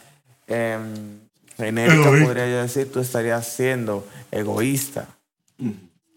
em, 0.46 1.18
genérica, 1.58 2.10
podría 2.24 2.46
yo 2.48 2.62
decir, 2.62 2.90
tú 2.90 3.00
estarías 3.00 3.46
siendo 3.46 4.06
egoísta. 4.30 5.06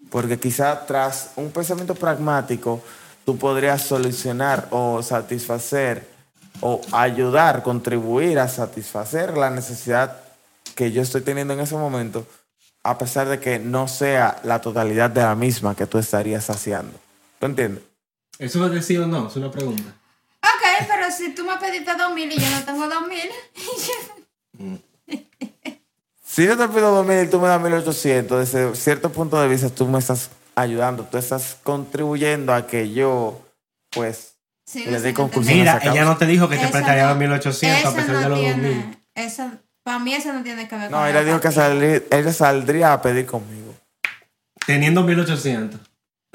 Porque 0.09 0.39
quizá 0.39 0.85
tras 0.85 1.31
un 1.35 1.51
pensamiento 1.51 1.93
pragmático, 1.95 2.81
tú 3.25 3.37
podrías 3.37 3.81
solucionar 3.81 4.67
o 4.71 5.03
satisfacer 5.03 6.07
o 6.61 6.79
ayudar, 6.91 7.63
contribuir 7.63 8.39
a 8.39 8.47
satisfacer 8.47 9.37
la 9.37 9.49
necesidad 9.49 10.20
que 10.75 10.91
yo 10.91 11.01
estoy 11.01 11.21
teniendo 11.21 11.53
en 11.53 11.59
ese 11.61 11.75
momento, 11.75 12.25
a 12.83 12.97
pesar 12.97 13.27
de 13.27 13.39
que 13.39 13.59
no 13.59 13.87
sea 13.87 14.39
la 14.43 14.59
totalidad 14.61 15.09
de 15.09 15.21
la 15.21 15.35
misma 15.35 15.75
que 15.75 15.85
tú 15.85 15.97
estarías 15.97 16.45
saciando. 16.45 16.97
¿Tú 17.39 17.45
entiendes? 17.45 17.83
¿Eso 18.39 18.65
es 18.65 18.71
decir 18.71 18.99
o 19.01 19.07
no? 19.07 19.27
Es 19.27 19.35
una 19.35 19.51
pregunta. 19.51 19.83
Ok, 20.43 20.87
pero 20.87 21.11
si 21.11 21.35
tú 21.35 21.45
me 21.45 21.57
pediste 21.57 21.95
dos 21.95 22.13
mil 22.13 22.31
y 22.31 22.37
yo 22.39 22.49
no 22.49 22.63
tengo 22.63 22.87
dos 22.87 23.07
mil, 23.07 24.81
Si 26.23 26.45
yo 26.45 26.57
te 26.57 26.65
pido 26.69 27.03
2.000 27.03 27.25
y 27.25 27.29
tú 27.29 27.41
me 27.41 27.49
das 27.49 27.61
1.800, 27.61 28.37
desde 28.39 28.73
cierto 28.75 29.11
punto 29.11 29.39
de 29.41 29.49
vista 29.49 29.69
tú 29.69 29.85
me 29.85 29.99
estás 29.99 30.29
ayudando, 30.55 31.03
tú 31.03 31.17
estás 31.17 31.57
contribuyendo 31.61 32.53
a 32.53 32.67
que 32.67 32.93
yo, 32.93 33.41
pues, 33.89 34.35
Le 34.73 34.97
sin 35.01 35.13
conclusión. 35.13 35.57
Mira, 35.57 35.81
ella 35.83 36.05
no 36.05 36.15
te 36.15 36.25
dijo 36.25 36.47
que 36.47 36.55
te 36.57 36.69
prestaría 36.69 37.07
no- 37.09 37.15
1800 37.15 37.85
a 37.93 37.95
pesar 37.97 38.17
de 38.19 38.29
los 38.29 38.39
tiene- 38.39 38.67
2000. 38.75 38.97
Eso, 39.13 39.51
para 39.83 39.99
mí 39.99 40.13
eso 40.13 40.31
no 40.33 40.43
tiene 40.43 40.67
que 40.67 40.75
ver 40.75 40.89
con 40.89 40.99
no, 40.99 41.07
ella 41.07 41.23
dijo 41.23 41.39
que 41.41 41.47
empatía. 41.47 41.69
salir- 41.69 42.07
ella 42.11 42.33
saldría 42.33 42.93
a 42.93 43.01
pedir 43.01 43.25
conmigo. 43.25 43.73
Teniendo 44.65 45.03
1800. 45.03 45.79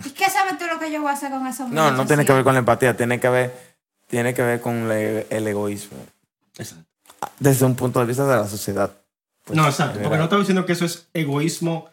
¿Y 0.05 0.11
qué 0.11 0.29
sabes 0.29 0.59
tú 0.59 0.67
lo 0.67 0.79
que 0.79 0.91
yo 0.91 1.01
voy 1.01 1.11
a 1.11 1.15
hacer 1.15 1.31
con 1.31 1.47
esos 1.47 1.69
No, 1.71 1.91
no 1.91 2.05
tiene 2.07 2.23
1800? 2.23 2.27
que 2.27 2.33
ver 2.35 2.45
con 2.45 2.53
la 2.55 2.59
empatía, 2.59 2.97
tiene 2.97 3.19
que 3.21 3.29
ver, 3.29 3.55
tiene 4.09 4.35
que 4.35 4.43
ver 4.43 4.61
con 4.61 4.89
le- 4.89 5.27
el 5.31 5.47
egoísmo. 5.47 5.99
Exacto. 6.59 6.85
Desde 7.39 7.65
un 7.65 7.75
punto 7.77 8.01
de 8.01 8.07
vista 8.07 8.27
de 8.27 8.37
la 8.37 8.47
sociedad. 8.47 8.91
Pues, 9.45 9.57
no, 9.57 9.67
exacto. 9.67 10.01
Porque 10.03 10.19
no 10.19 10.25
estaba 10.25 10.41
diciendo 10.41 10.67
que 10.67 10.73
eso 10.73 10.85
es 10.85 11.09
egoísmo 11.15 11.89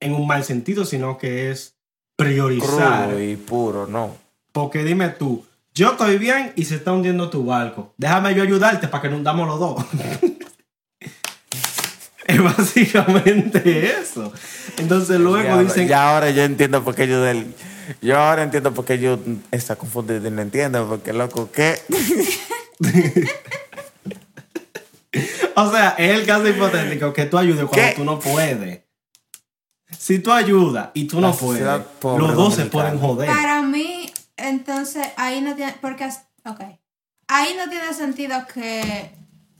en 0.00 0.14
un 0.14 0.26
mal 0.26 0.44
sentido, 0.44 0.84
sino 0.84 1.16
que 1.18 1.50
es 1.50 1.74
priorizar. 2.16 3.08
Crudo 3.08 3.20
y 3.22 3.36
puro, 3.36 3.86
no. 3.86 4.16
Porque 4.52 4.84
dime 4.84 5.08
tú, 5.10 5.46
yo 5.74 5.92
estoy 5.92 6.18
bien 6.18 6.52
y 6.56 6.64
se 6.64 6.74
está 6.76 6.92
hundiendo 6.92 7.30
tu 7.30 7.44
barco. 7.44 7.94
Déjame 7.96 8.34
yo 8.34 8.42
ayudarte 8.42 8.88
para 8.88 9.02
que 9.02 9.08
nos 9.08 9.18
hundamos 9.18 9.46
los 9.46 9.60
dos. 9.60 9.84
es 12.26 12.42
básicamente 12.42 14.00
eso. 14.00 14.32
Entonces 14.78 15.20
luego 15.20 15.44
ya, 15.44 15.62
dicen, 15.62 15.88
ya 15.88 16.12
ahora 16.12 16.30
yo 16.30 16.42
entiendo 16.42 16.82
por 16.84 16.94
qué 16.94 17.06
yo 17.08 17.22
del... 17.22 17.54
Yo 18.02 18.18
ahora 18.18 18.42
entiendo 18.42 18.74
por 18.74 18.84
qué 18.84 18.98
yo 18.98 19.20
está 19.52 19.76
confundido 19.76 20.26
y 20.26 20.30
no 20.32 20.42
entiendo, 20.42 20.88
porque 20.88 21.12
loco, 21.12 21.50
¿qué? 21.52 21.80
o 25.54 25.70
sea, 25.70 25.90
es 25.96 26.18
el 26.18 26.26
caso 26.26 26.48
hipotético 26.48 27.12
que 27.12 27.26
tú 27.26 27.38
ayudes 27.38 27.64
cuando 27.66 27.88
¿Qué? 27.88 27.94
tú 27.94 28.04
no 28.04 28.18
puedes. 28.18 28.80
Si 29.96 30.18
tú 30.18 30.32
ayudas 30.32 30.88
y 30.94 31.04
tú 31.04 31.20
no 31.20 31.32
puedes, 31.32 31.62
los 31.62 32.34
dos 32.34 32.56
se 32.56 32.66
pueden 32.66 32.98
joder. 32.98 33.28
Para 33.28 33.62
mí, 33.62 34.12
entonces, 34.36 35.06
ahí 35.16 35.40
no 35.40 35.54
tiene, 35.54 35.76
porque, 35.80 36.08
ok, 36.44 36.60
ahí 37.28 37.54
no 37.56 37.70
tiene 37.70 37.94
sentido 37.94 38.46
que 38.52 39.12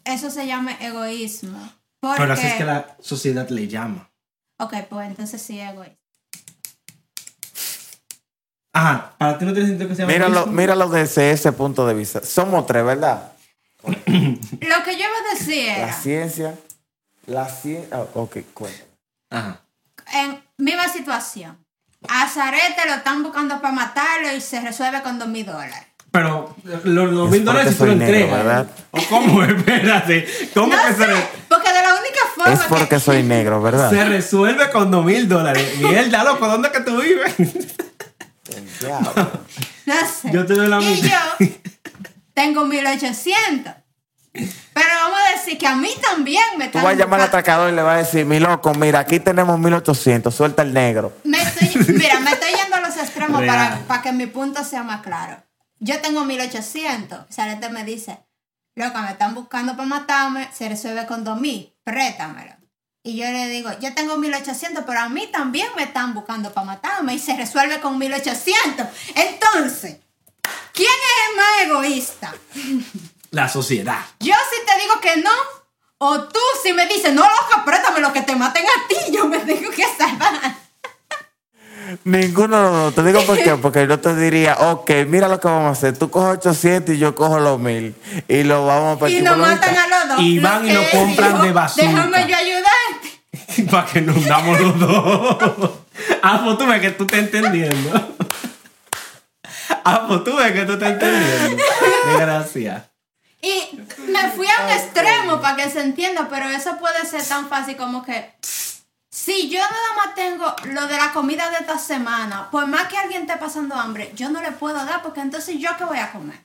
eso 0.05 0.31
se 0.31 0.49
llame 0.49 0.77
egoísmo. 0.81 1.76
Porque, 2.01 2.21
Pero 2.21 2.33
así 2.35 2.47
es 2.47 2.55
que 2.55 2.65
la 2.65 2.97
sociedad 3.01 3.49
le 3.49 3.69
llama. 3.69 4.11
ok, 4.59 4.75
pues 4.89 5.09
entonces 5.09 5.41
sí 5.43 5.59
egoísmo. 5.61 5.97
Ajá, 8.73 9.15
para 9.17 9.39
ti 9.39 9.45
no 9.47 9.53
tiene 9.55 9.69
sentido 9.71 9.89
que 9.89 9.95
se 9.95 10.03
llame 10.03 10.13
Míralo, 10.13 10.47
míralo 10.47 10.89
desde 10.89 11.31
ese 11.31 11.53
punto 11.53 11.87
de 11.87 11.95
vista. 11.95 12.23
Somos 12.25 12.67
tres, 12.67 12.85
¿verdad? 12.85 13.33
Lo 13.87 13.95
que 14.05 14.07
yo 14.07 15.05
iba 15.05 15.31
a 15.31 15.35
decir 15.35 15.73
La 15.79 15.93
ciencia, 15.93 16.55
la 17.27 17.49
ciencia... 17.49 18.01
ok, 18.15 18.37
cuéntame. 18.53 18.85
Ajá. 19.31 19.61
en 20.13 20.43
misma 20.59 20.89
situación, 20.89 21.59
a 22.09 22.29
Zarete 22.29 22.87
lo 22.87 22.95
están 22.95 23.23
buscando 23.23 23.61
para 23.61 23.73
matarlo 23.75 24.33
y 24.35 24.41
se 24.41 24.61
resuelve 24.61 25.03
con 25.03 25.19
dos 25.19 25.29
mil 25.29 25.47
dólares. 25.47 25.75
Pero 26.11 26.55
los 26.85 27.13
dos 27.15 27.31
mil 27.31 27.41
Es 27.41 27.45
dólares 27.47 27.73
si 27.73 27.79
tú 27.79 27.87
lo 27.87 27.93
entregas. 27.93 28.31
¿verdad? 28.31 28.67
¿O 28.91 28.99
cómo? 29.09 29.43
Espérate. 29.43 30.27
¿Cómo 30.55 30.75
No 30.75 30.83
que 30.83 30.93
se, 30.93 30.99
sé, 30.99 31.07
re- 31.07 31.29
porque 31.49 31.73
de 31.73 31.83
la 31.83 31.95
única 31.95 32.21
forma 32.35 32.36
Es 32.53 32.61
porque 32.69 32.89
que... 32.97 33.01
soy 33.01 33.23
negro, 33.23 33.61
¿verdad? 33.63 33.91
se 33.91 34.05
resuelve 34.05 34.71
con 34.71 34.91
dos 34.91 35.05
mil 35.05 35.29
dólares? 35.29 35.79
Mierda, 35.79 36.25
loco, 36.25 36.47
¿dónde 36.49 36.69
es 36.69 36.75
que 36.75 36.81
tú 36.81 37.01
vives? 37.01 37.35
No 39.87 39.95
sé. 39.95 40.31
Yo 40.33 40.45
te 40.47 40.55
doy 40.55 40.69
la 40.69 40.81
y 40.83 40.87
mitad. 41.03 41.19
yo 41.39 41.47
tengo 42.35 42.65
1800. 42.65 43.73
Pero 44.33 44.87
vamos 45.03 45.19
a 45.29 45.33
decir 45.39 45.57
que 45.57 45.67
a 45.67 45.75
mí 45.75 45.89
también 46.03 46.43
me 46.59 46.65
Tú 46.69 46.79
están 46.79 46.85
vas 46.85 46.93
a 46.93 46.97
llamar 46.97 47.21
al 47.21 47.27
buscando- 47.27 47.39
atracador 47.39 47.73
y 47.73 47.77
le 47.77 47.83
vas 47.83 47.95
a 47.95 47.99
decir, 47.99 48.27
mi 48.27 48.39
loco, 48.39 48.75
mira, 48.75 48.99
aquí 48.99 49.19
tenemos 49.21 49.59
1800, 49.59 50.35
suelta 50.35 50.63
el 50.63 50.75
negro. 50.75 51.13
Me 51.25 51.41
estoy- 51.41 51.95
mira, 51.95 52.21
me 52.21 52.33
estoy 52.33 52.51
yendo 52.51 52.77
a 52.77 52.81
los 52.81 52.97
extremos 52.99 53.41
Real. 53.41 53.57
para, 53.57 53.79
para 53.87 54.03
que 54.03 54.13
mi 54.13 54.27
punto 54.27 54.63
sea 54.65 54.83
más 54.83 55.01
claro. 55.03 55.43
Yo 55.79 55.99
tengo 56.01 56.25
1800. 56.25 57.21
Zarete 57.35 57.71
me 57.71 57.85
dice, 57.85 58.19
loca, 58.75 59.01
me 59.03 59.13
están 59.13 59.35
buscando 59.35 59.75
para 59.77 59.89
matarme, 59.89 60.49
se 60.53 60.69
resuelve 60.69 61.07
con 61.07 61.25
2000, 61.25 61.73
préstamelo. 61.87 62.57
Y 63.05 63.17
yo 63.17 63.25
le 63.27 63.47
digo, 63.47 63.71
yo 63.81 63.95
tengo 63.95 64.17
1800, 64.17 64.83
pero 64.85 64.99
a 64.99 65.09
mí 65.09 65.29
también 65.29 65.69
me 65.77 65.85
están 65.85 66.13
buscando 66.13 66.53
para 66.53 66.67
matarme 66.67 67.15
y 67.15 67.21
se 67.21 67.37
resuelve 67.37 67.81
con 67.81 67.97
1800. 67.99 68.85
Entonces, 69.15 69.99
¿quién 70.73 70.89
es 70.89 71.31
el 71.31 71.37
más 71.37 71.63
egoísta? 71.63 72.35
La 73.31 73.49
sociedad. 73.49 74.05
Yo 74.19 74.35
si 74.35 74.67
te 74.67 74.81
digo 74.81 75.01
que 75.01 75.17
no, 75.19 75.31
o 75.99 76.25
tú 76.25 76.41
si 76.65 76.73
me 76.73 76.87
dices, 76.87 77.13
no, 77.13 77.23
loca, 77.23 77.65
préstame 77.65 78.01
lo 78.01 78.13
que 78.13 78.23
te 78.23 78.35
maten 78.35 78.65
a 78.65 78.89
ti, 78.89 79.13
yo 79.13 79.27
me 79.27 79.39
tengo 79.39 79.71
que 79.71 79.85
salvar. 79.97 80.66
Ninguno 82.05 82.57
de 82.57 82.63
los 82.63 82.73
dos. 82.73 82.95
Te 82.95 83.03
digo 83.03 83.23
por 83.27 83.37
qué. 83.39 83.55
Porque 83.57 83.87
yo 83.87 83.99
te 84.01 84.15
diría, 84.17 84.55
ok, 84.55 84.91
mira 85.07 85.29
lo 85.29 85.41
que 85.41 85.49
vamos 85.49 85.69
a 85.69 85.71
hacer. 85.73 85.97
Tú 85.99 86.11
coges 86.11 86.39
800 86.39 86.95
y 86.95 86.99
yo 86.99 87.15
cojo 87.15 87.39
los 87.39 87.59
1000. 87.59 87.95
Y 88.29 88.43
lo 88.45 88.67
vamos 88.67 88.91
a 88.91 88.95
Y 88.95 88.99
partir 88.99 89.23
nos 89.25 89.33
por 89.35 89.43
la 89.43 89.55
matan 89.55 89.71
mitad. 89.71 89.85
a 89.85 89.89
los 89.89 90.09
dos. 90.17 90.21
Y 90.21 90.39
van 90.39 90.67
y 90.69 90.73
lo 90.73 90.91
compran 90.91 91.33
dijo, 91.33 91.45
de 91.45 91.53
bazooka. 91.53 91.87
Déjame 91.89 92.27
yo 92.29 92.37
ayudarte. 92.37 93.67
para 93.71 93.87
que 93.87 94.01
nos 94.01 94.25
damos 94.27 94.61
los 94.61 94.79
dos. 94.79 95.71
Ah, 96.23 96.43
pues 96.45 96.59
tú 96.59 96.67
ves 96.67 96.81
que 96.83 96.91
tú 96.91 97.05
estás 97.05 97.21
entendiendo. 97.21 98.17
Ah, 99.85 100.05
pues 100.09 100.25
tú 100.25 100.37
ves 100.37 100.53
que 100.53 100.65
tú 100.65 100.73
estás 100.73 100.91
entendiendo. 100.91 101.63
Gracias. 102.19 102.83
Y 103.41 103.79
me 104.11 104.31
fui 104.31 104.47
a 104.47 104.65
un 104.65 104.71
extremo 104.71 105.41
para 105.41 105.57
que 105.57 105.71
se 105.71 105.81
entienda, 105.81 106.27
pero 106.29 106.49
eso 106.49 106.77
puede 106.79 107.05
ser 107.07 107.23
tan 107.25 107.49
fácil 107.49 107.77
como 107.77 108.05
que 108.05 108.33
si 109.27 109.51
yo 109.51 109.59
nada 109.59 109.93
más 109.97 110.15
tengo 110.15 110.45
lo 110.73 110.87
de 110.87 110.97
la 110.97 111.13
comida 111.13 111.51
de 111.51 111.57
esta 111.57 111.79
semana, 111.79 112.49
por 112.53 112.69
más 112.69 112.87
que 112.87 112.97
alguien 112.97 113.23
esté 113.23 113.37
pasando 113.39 113.75
hambre, 113.75 114.13
yo 114.15 114.31
no 114.31 114.41
le 114.41 114.53
puedo 114.53 114.77
dar 114.85 115.03
porque 115.03 115.21
entonces 115.21 115.59
yo 115.59 115.69
qué 115.77 115.85
voy 115.85 115.99
a 115.99 116.13
comer. 116.13 116.37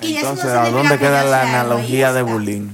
Y 0.00 0.16
eso 0.16 0.26
no 0.26 0.30
Entonces, 0.32 0.52
¿a 0.52 0.68
dónde 0.70 0.94
que 0.94 0.98
queda 0.98 1.22
la 1.22 1.42
analogía 1.42 2.12
de 2.12 2.22
bullying? 2.22 2.70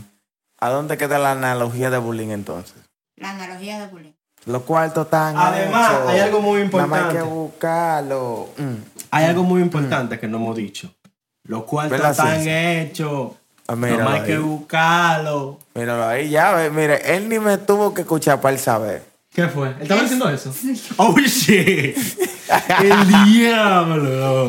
¿A 0.59 0.71
dónde 0.71 0.97
queda 0.97 1.19
la 1.19 1.33
analogía 1.33 1.91
de 1.91 1.99
bullying 1.99 2.29
entonces? 2.29 2.77
La 3.17 3.33
analogía 3.33 3.81
de 3.81 3.89
bullying. 3.89 4.13
Los 4.47 4.63
cuartos 4.63 5.05
están 5.05 5.37
Además, 5.37 5.93
hechos. 5.93 6.09
hay 6.09 6.21
algo 6.21 6.41
muy 6.41 6.65
Nada 6.67 6.87
más 6.87 6.99
hay 7.01 7.05
que 7.09 7.19
importante. 7.19 7.35
buscarlo. 7.35 8.49
Mm. 8.57 8.75
Hay 9.11 9.25
algo 9.27 9.43
muy 9.43 9.61
importante 9.61 10.19
que 10.19 10.27
no 10.27 10.39
hemos 10.39 10.57
dicho. 10.57 10.91
Los 11.45 11.65
cuartos 11.65 12.01
están 12.01 12.49
hechos. 12.49 13.33
Ah, 13.69 13.77
No 13.77 14.09
hay 14.09 14.23
que 14.23 14.39
buscarlo. 14.39 15.59
Míralo 15.75 16.09
ahí, 16.09 16.31
ya 16.31 16.53
ve, 16.53 16.71
mire, 16.71 17.15
él 17.15 17.29
ni 17.29 17.39
me 17.39 17.59
tuvo 17.59 17.93
que 17.93 18.01
escuchar 18.01 18.41
para 18.41 18.55
él 18.55 18.59
saber. 18.59 19.10
¿Qué 19.33 19.47
fue? 19.47 19.69
¿Él 19.69 19.77
estaba 19.83 20.01
diciendo 20.03 20.29
eso? 20.29 20.53
Oh, 20.97 21.17
shit. 21.19 21.97
El 22.81 23.25
diablo, 23.33 23.97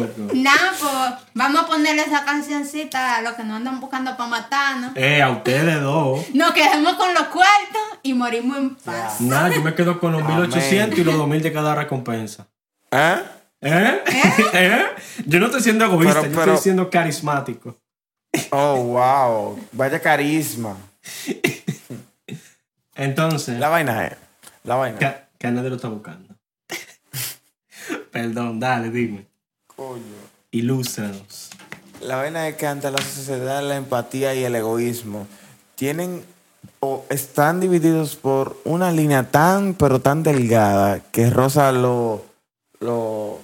loco. 0.07 0.33
Nada, 0.33 0.71
pues 0.79 0.91
vamos 1.35 1.61
a 1.61 1.67
ponerle 1.67 2.01
esa 2.01 2.25
cancioncita 2.25 3.17
a 3.17 3.21
los 3.21 3.33
que 3.33 3.43
nos 3.43 3.57
andan 3.57 3.79
buscando 3.79 4.17
para 4.17 4.27
matarnos. 4.29 4.91
Eh, 4.95 5.21
a 5.21 5.29
ustedes 5.29 5.79
dos. 5.81 6.25
Nos 6.33 6.51
quedemos 6.53 6.95
con 6.95 7.13
los 7.13 7.23
cuartos 7.25 7.99
y 8.01 8.15
morimos 8.15 8.57
en 8.57 8.75
paz. 8.75 9.21
Nada, 9.21 9.49
yo 9.53 9.61
me 9.61 9.75
quedo 9.75 9.99
con 9.99 10.13
los 10.13 10.23
Amén. 10.23 10.37
1800 10.37 10.97
y 10.97 11.03
los 11.03 11.15
2000 11.15 11.43
de 11.43 11.53
cada 11.53 11.75
recompensa. 11.75 12.47
¿Eh? 12.89 13.21
¿Eh? 13.61 14.01
¿Eh? 14.53 14.85
Yo 15.27 15.39
no 15.39 15.45
estoy 15.45 15.61
siendo 15.61 15.85
egoísta, 15.85 16.21
Pero- 16.21 16.33
yo 16.33 16.41
estoy 16.41 16.57
siendo 16.57 16.89
carismático. 16.89 17.77
Oh, 18.49 18.75
wow. 18.77 19.59
Vaya 19.73 19.99
carisma. 20.01 20.75
Entonces, 22.95 23.59
La 23.59 23.69
vaina 23.69 24.07
es. 24.07 24.13
La 24.63 24.75
vaina. 24.75 24.99
que, 24.99 25.15
que 25.37 25.51
nadie 25.51 25.69
lo 25.69 25.75
está 25.75 25.89
buscando. 25.89 26.35
Perdón, 28.11 28.59
dale, 28.59 28.89
dime. 28.89 29.27
Coño. 29.67 30.01
Ilústranos. 30.51 31.49
La 32.01 32.15
vaina 32.17 32.47
es 32.47 32.55
que 32.55 32.67
ante 32.67 32.89
la 32.91 32.97
sociedad 32.97 33.63
la 33.63 33.75
empatía 33.75 34.33
y 34.33 34.43
el 34.43 34.55
egoísmo 34.55 35.27
tienen 35.75 36.23
o 36.79 37.05
están 37.09 37.59
divididos 37.59 38.15
por 38.15 38.59
una 38.65 38.91
línea 38.91 39.29
tan 39.29 39.75
pero 39.75 40.01
tan 40.01 40.23
delgada 40.23 40.99
que 41.11 41.29
roza 41.29 41.71
lo 41.71 42.25
lo 42.79 43.39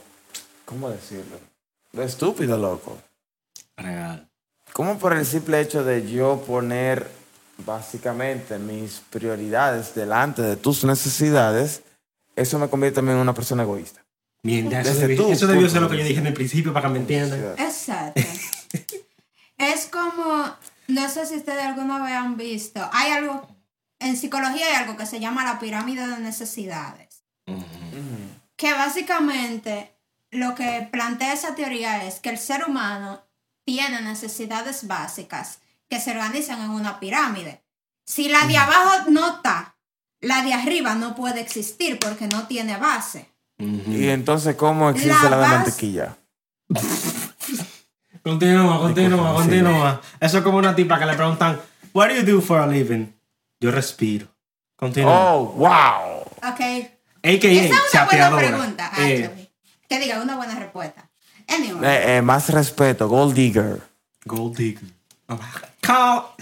¿cómo 0.65 0.89
decirlo? 0.89 1.37
Lo 1.93 2.03
estúpido, 2.03 2.57
loco. 2.57 2.97
Real. 3.75 4.27
Como 4.73 4.99
por 4.99 5.13
el 5.13 5.25
simple 5.25 5.61
hecho 5.61 5.83
de 5.83 6.07
yo 6.11 6.43
poner 6.45 7.09
básicamente 7.65 8.57
mis 8.59 9.01
prioridades 9.09 9.95
delante 9.95 10.41
de 10.41 10.55
tus 10.55 10.83
necesidades, 10.83 11.81
eso 12.35 12.59
me 12.59 12.69
convierte 12.69 12.97
también 12.97 13.17
en 13.17 13.21
una 13.21 13.33
persona 13.33 13.63
egoísta. 13.63 14.03
Mierda, 14.43 14.81
eso, 14.81 14.91
Desde 14.91 15.07
debió, 15.07 15.25
tu 15.25 15.31
eso 15.31 15.47
debió 15.47 15.69
ser 15.69 15.81
lo 15.81 15.89
que 15.89 15.97
yo 15.97 16.03
dije 16.03 16.19
en 16.19 16.27
el 16.27 16.33
principio 16.33 16.71
para 16.71 16.87
que 16.87 16.93
me 16.93 16.99
entiendan. 16.99 17.55
Exacto. 17.57 18.21
es 19.57 19.87
como, 19.87 20.55
no 20.87 21.09
sé 21.09 21.25
si 21.25 21.35
ustedes 21.35 21.65
alguna 21.65 22.01
vez 22.03 22.13
han 22.13 22.37
visto, 22.37 22.87
hay 22.93 23.11
algo, 23.11 23.47
en 23.99 24.15
psicología 24.15 24.67
hay 24.67 24.75
algo 24.75 24.95
que 24.95 25.05
se 25.05 25.19
llama 25.19 25.43
la 25.43 25.59
pirámide 25.59 26.07
de 26.07 26.19
necesidades. 26.19 27.23
Que 28.55 28.73
básicamente 28.73 29.93
lo 30.31 30.55
que 30.55 30.87
plantea 30.91 31.33
esa 31.33 31.55
teoría 31.55 32.05
es 32.05 32.19
que 32.19 32.29
el 32.29 32.37
ser 32.37 32.65
humano 32.67 33.23
tiene 33.65 34.01
necesidades 34.01 34.87
básicas 34.87 35.59
que 35.89 35.99
se 35.99 36.11
organizan 36.11 36.61
en 36.61 36.69
una 36.71 36.99
pirámide. 36.99 37.63
Si 38.05 38.29
la 38.29 38.45
de 38.45 38.57
abajo 38.57 39.09
no 39.09 39.35
está, 39.35 39.75
la 40.21 40.43
de 40.43 40.53
arriba 40.53 40.95
no 40.95 41.15
puede 41.15 41.41
existir 41.41 41.99
porque 41.99 42.27
no 42.27 42.47
tiene 42.47 42.77
base. 42.77 43.29
Y 43.59 44.07
entonces, 44.09 44.55
¿cómo 44.55 44.89
existe 44.89 45.09
La 45.23 45.29
la, 45.29 45.37
de 45.37 45.41
base- 45.41 45.55
mantequilla? 45.55 46.17
Continúa, 48.23 48.79
continúa, 48.79 49.33
continúa. 49.35 50.01
Eso 50.19 50.37
es 50.39 50.43
como 50.43 50.57
una 50.57 50.75
tipa 50.75 50.99
que 50.99 51.05
le 51.05 51.13
preguntan, 51.13 51.59
What 51.93 52.09
do 52.09 52.15
you 52.15 52.23
do 52.35 52.41
for 52.41 52.59
a 52.59 52.67
living? 52.67 53.07
Yo 53.59 53.71
respiro. 53.71 54.27
Continúa. 54.75 55.33
Oh, 55.33 55.45
wow. 55.53 56.21
Ok. 56.51 56.59
AKA, 57.23 57.47
Esa 57.47 57.75
es 57.75 57.93
una 57.93 58.29
buena 58.29 58.37
pregunta, 58.37 58.91
Eh. 58.99 59.49
Que 59.89 59.99
diga 59.99 60.21
una 60.21 60.35
buena 60.35 60.55
respuesta. 60.55 61.09
Anyway, 61.47 61.83
Eh, 61.89 62.17
eh, 62.17 62.21
más 62.21 62.49
respeto, 62.49 63.07
Gold 63.07 63.33
Digger. 63.33 63.81
Gold 64.25 64.57
digger. 64.57 64.89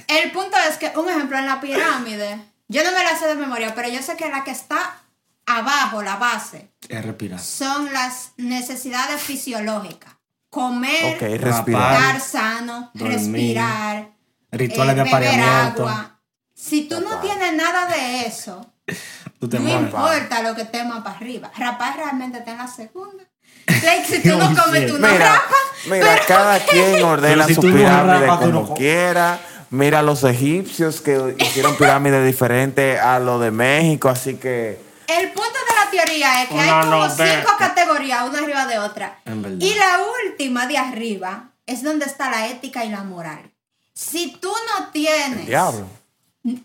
El 0.07 0.31
punto 0.31 0.57
es 0.69 0.77
que, 0.77 0.91
un 0.97 1.09
ejemplo, 1.09 1.37
en 1.37 1.45
la 1.45 1.59
pirámide, 1.61 2.39
yo 2.67 2.83
no 2.83 2.91
me 2.91 3.03
la 3.03 3.17
sé 3.17 3.27
de 3.27 3.35
memoria, 3.35 3.73
pero 3.75 3.89
yo 3.89 4.01
sé 4.01 4.15
que 4.15 4.29
la 4.29 4.43
que 4.43 4.51
está 4.51 4.97
abajo, 5.45 6.01
la 6.01 6.15
base, 6.15 6.71
Es 6.89 7.03
respirar. 7.05 7.39
son 7.39 7.91
las 7.93 8.31
necesidades 8.37 9.21
fisiológicas. 9.21 10.13
Comer, 10.49 11.15
Ok, 11.15 11.21
respira. 11.41 11.79
Rapar. 11.79 12.15
estar 12.15 12.21
sano, 12.21 12.91
dormir, 12.93 13.17
respirar, 13.17 14.09
Rituales 14.51 14.93
eh, 14.93 14.95
de 14.97 15.03
beber 15.03 15.13
apareamiento. 15.13 15.81
agua. 15.87 16.19
Si 16.55 16.87
tú 16.87 17.01
no 17.01 17.19
tienes 17.19 17.53
nada 17.53 17.85
de 17.87 18.25
eso, 18.25 18.65
Tú 19.39 19.49
te 19.49 19.57
no 19.59 19.63
mueres. 19.65 19.81
importa 19.83 20.41
lo 20.41 20.55
que 20.55 20.61
estemos 20.61 20.99
para 21.03 21.17
arriba. 21.17 21.51
Rapar 21.57 21.97
realmente 21.97 22.37
está 22.39 22.51
en 22.51 22.57
la 22.59 22.67
segunda. 22.67 23.23
Like, 23.67 24.05
si 24.05 24.21
tú 24.21 24.37
no 24.37 24.53
comes, 24.55 24.87
tú 24.87 24.97
no 24.99 25.07
Mira, 25.07 25.33
rapas. 25.33 25.57
mira, 25.87 26.05
pero- 26.13 26.25
cada 26.27 26.59
quien 26.59 27.03
ordena 27.03 27.45
si 27.47 27.55
su 27.55 27.63
no 27.63 27.75
pirámide 27.75 28.27
como 28.27 28.47
no 28.47 28.73
quiera. 28.73 29.39
Mira 29.71 30.01
los 30.03 30.23
egipcios 30.23 31.01
que 31.01 31.35
hicieron 31.39 31.75
pirámides 31.77 32.25
diferentes 32.25 32.99
a 32.99 33.19
lo 33.19 33.39
de 33.39 33.51
México, 33.51 34.07
así 34.09 34.35
que 34.35 34.79
El 35.07 35.27
punto 35.31 35.49
de 35.51 35.75
la 35.83 35.91
teoría 35.91 36.43
es 36.43 36.47
que 36.49 36.53
Una 36.53 36.63
hay 36.63 36.69
como 36.69 37.07
novela. 37.07 37.15
cinco 37.39 37.51
categorías, 37.57 38.29
una 38.29 38.39
arriba 38.39 38.65
de 38.67 38.79
otra. 38.79 39.19
Y 39.59 39.73
la 39.75 39.99
última 40.29 40.67
de 40.67 40.77
arriba 40.77 41.49
es 41.65 41.83
donde 41.83 42.05
está 42.05 42.29
la 42.29 42.47
ética 42.47 42.85
y 42.85 42.89
la 42.89 43.03
moral. 43.03 43.51
Si 43.93 44.37
tú 44.39 44.49
no 44.77 44.87
tienes, 44.91 45.47
diablo. 45.47 45.87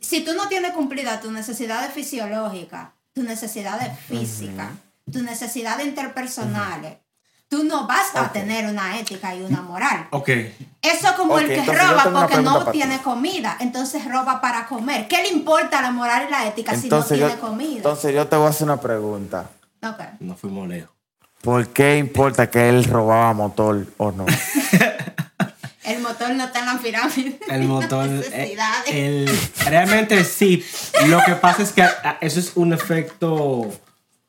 si 0.01 0.21
tú 0.21 0.35
no 0.35 0.49
tienes 0.49 0.73
cumplida 0.73 1.21
tus 1.21 1.33
necesidades 1.33 1.93
fisiológicas, 1.93 2.89
tus 3.15 3.25
necesidades 3.25 3.89
físicas, 4.09 4.69
tus 5.13 5.23
necesidades 5.23 5.87
interpersonales, 5.87 6.99
tú 7.49 7.65
no 7.65 7.87
vas 7.87 8.15
a 8.15 8.31
tener 8.33 8.67
una 8.67 8.99
ética 8.99 9.35
y 9.35 9.43
una 9.43 9.61
moral. 9.63 10.07
Ok. 10.11 10.29
Eso 10.83 11.15
como 11.17 11.35
Ok, 11.35 11.41
el 11.43 11.49
que 11.49 11.65
roba 11.73 12.05
porque 12.13 12.37
no 12.43 12.71
tiene 12.71 12.99
comida, 13.03 13.57
entonces 13.61 14.05
roba 14.05 14.41
para 14.41 14.67
comer. 14.67 15.09
¿Qué 15.09 15.23
le 15.23 15.29
importa 15.31 15.83
la 15.83 15.91
moral 15.91 16.27
y 16.29 16.31
la 16.31 16.47
ética 16.47 16.73
Entonces 16.75 17.09
si 17.09 17.15
no 17.15 17.21
yo, 17.21 17.27
tiene 17.27 17.41
comida? 17.41 17.77
entonces 17.77 18.15
yo 18.15 18.27
te 18.29 18.37
voy 18.37 18.47
a 18.47 18.51
hacer 18.51 18.65
una 18.65 18.81
pregunta. 18.81 19.51
Ok. 19.83 20.01
No 20.21 20.37
fuimos 20.37 20.69
lejos. 20.69 20.91
¿Por 21.43 21.69
qué 21.69 21.97
importa 21.97 22.51
que 22.51 22.69
él 22.69 22.85
robaba 22.85 23.33
motor 23.33 23.87
o 23.97 24.13
no? 24.13 24.27
El 25.85 26.01
motor 26.03 26.31
no 26.35 26.45
está 26.45 26.61
en 26.61 26.67
la 26.67 26.79
pirámide. 26.79 27.41
El 27.49 27.63
motor. 27.67 28.07
eh, 28.33 28.57
el, 28.89 29.39
realmente 29.67 30.23
sí. 30.25 30.65
Lo 31.07 31.21
que 31.25 31.33
pasa 31.35 31.63
es 31.63 31.73
que 31.73 31.83
ah, 31.83 32.17
eso 32.21 32.39
es 32.39 32.53
un 32.57 32.73
efecto 32.73 33.69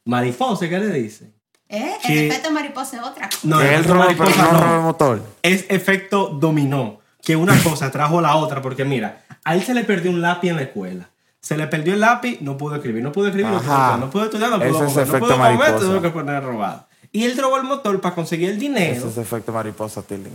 mariposa, 0.06 0.68
¿qué 0.70 0.80
le 0.80 0.90
dicen? 0.94 1.34
¿Eh? 1.70 1.96
El 2.04 2.08
que- 2.08 2.28
efecto 2.28 2.52
mariposa 2.52 2.98
es 2.98 3.04
otra 3.04 3.28
cosa. 3.28 3.40
No, 3.44 3.62
el 3.62 3.82
pero 3.84 3.96
mariposa 3.96 4.52
no 4.52 4.82
motor. 4.82 5.22
Es 5.42 5.66
efecto 5.70 6.28
dominó. 6.28 7.00
Que 7.22 7.36
una 7.36 7.56
cosa 7.64 7.92
trajo 7.92 8.20
la 8.20 8.36
otra, 8.36 8.62
porque 8.64 8.84
mira, 8.84 9.24
a 9.44 9.54
él 9.56 9.62
se 9.64 9.76
le 9.76 9.84
perdió 9.84 10.10
un 10.10 10.22
lápiz 10.22 10.50
en 10.50 10.56
la 10.56 10.64
escuela. 10.64 11.10
Se 11.40 11.56
le 11.56 11.68
perdió 11.68 11.94
el 11.94 12.00
lápiz, 12.00 12.40
no 12.42 12.58
pudo 12.58 12.76
escribir, 12.76 13.04
no 13.04 13.12
pudo 13.12 13.28
escribir, 13.28 13.52
no 13.52 13.60
pudo, 13.62 13.72
Ajá. 13.72 13.82
estudiar, 13.84 14.00
no 14.00 14.10
pudo 14.10 14.24
estudiar, 14.26 14.50
no 14.50 14.58
pudo 14.58 14.68
Ese 14.68 14.78
es 14.78 14.80
comer, 14.92 14.96
no 14.96 15.02
efecto 15.04 15.20
pudo 15.20 15.38
comer, 15.38 15.58
mariposa. 15.58 15.86
tuvo 15.86 16.02
que 16.02 16.10
poner 16.10 16.44
robado. 16.44 16.88
Y 17.12 17.24
él 17.26 17.38
robó 17.38 17.58
el 17.58 17.64
motor 17.64 18.02
para 18.02 18.16
conseguir 18.16 18.50
el 18.50 18.58
dinero 18.60 18.94
Ese 18.96 19.08
es 19.10 19.18
efecto 19.18 19.52
mariposa, 19.52 20.02
Tilling. 20.02 20.32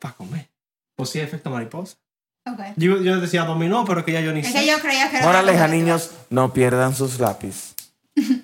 para 0.00 0.14
comer. 0.14 0.48
Pues 0.96 1.10
sí, 1.10 1.20
efecto 1.20 1.50
mariposa. 1.50 1.96
Ok. 2.50 2.60
Yo, 2.76 2.98
yo 3.02 3.20
decía 3.20 3.44
dominó, 3.44 3.84
pero 3.84 4.02
que 4.04 4.12
ya 4.12 4.20
yo 4.20 4.32
ni 4.32 4.40
Es 4.40 4.46
sé. 4.48 4.52
que 4.60 4.66
yo 4.66 4.78
creía 4.80 5.10
que 5.10 5.16
era 5.18 5.26
Moraleja, 5.26 5.68
niños, 5.68 6.10
no 6.30 6.52
pierdan 6.54 6.94
sus 6.94 7.18
lápices. 7.20 7.74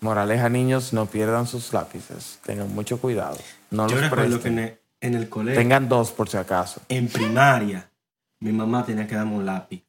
Moraleja, 0.00 0.48
niños, 0.48 0.92
no 0.92 1.06
pierdan 1.06 1.46
sus 1.46 1.72
lápices. 1.72 2.38
Tengan 2.44 2.74
mucho 2.74 2.98
cuidado. 3.00 3.38
No 3.70 3.88
Yo 3.88 3.96
los 3.96 4.04
recuerdo 4.10 4.40
que 4.40 4.48
en 4.48 4.58
el, 4.58 4.78
en 5.00 5.14
el 5.14 5.28
colegio, 5.28 5.60
Tengan 5.60 5.88
dos 5.88 6.12
por 6.12 6.28
si 6.28 6.36
acaso. 6.36 6.80
en 6.88 7.08
primaria, 7.08 7.90
mi 8.40 8.52
mamá 8.52 8.84
tenía 8.84 9.06
que 9.06 9.14
darme 9.16 9.34
un 9.36 9.44
lápiz 9.46 9.82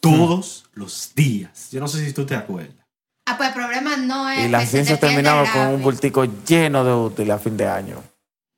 todos 0.00 0.66
los 0.74 1.12
días. 1.14 1.70
Yo 1.70 1.80
no 1.80 1.88
sé 1.88 2.04
si 2.04 2.12
tú 2.12 2.26
te 2.26 2.34
acuerdas. 2.36 2.84
Ah, 3.26 3.36
pues 3.38 3.48
el 3.48 3.54
problema 3.54 3.96
no 3.96 4.28
es 4.28 4.44
Y 4.44 4.48
la 4.48 4.58
que 4.60 4.66
se 4.66 4.72
ciencia 4.72 5.00
terminaba 5.00 5.50
con 5.50 5.68
un 5.68 5.82
bultico 5.82 6.24
lleno 6.46 6.84
de 6.84 6.92
útiles 6.92 7.34
a 7.34 7.38
fin 7.38 7.56
de 7.56 7.66
año. 7.66 8.02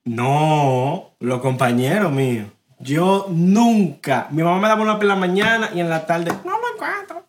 No, 0.04 1.16
los 1.20 1.40
compañeros 1.40 2.10
míos. 2.12 2.48
Yo 2.78 3.26
nunca. 3.30 4.26
Mi 4.30 4.42
mamá 4.42 4.58
me 4.60 4.68
daba 4.68 4.80
un 4.82 4.88
lápiz 4.88 5.02
en 5.02 5.08
la 5.08 5.16
mañana 5.16 5.70
y 5.74 5.80
en 5.80 5.88
la 5.88 6.04
tarde. 6.06 6.32
No 6.44 6.58
me 6.58 6.74
encuentro. 6.74 7.25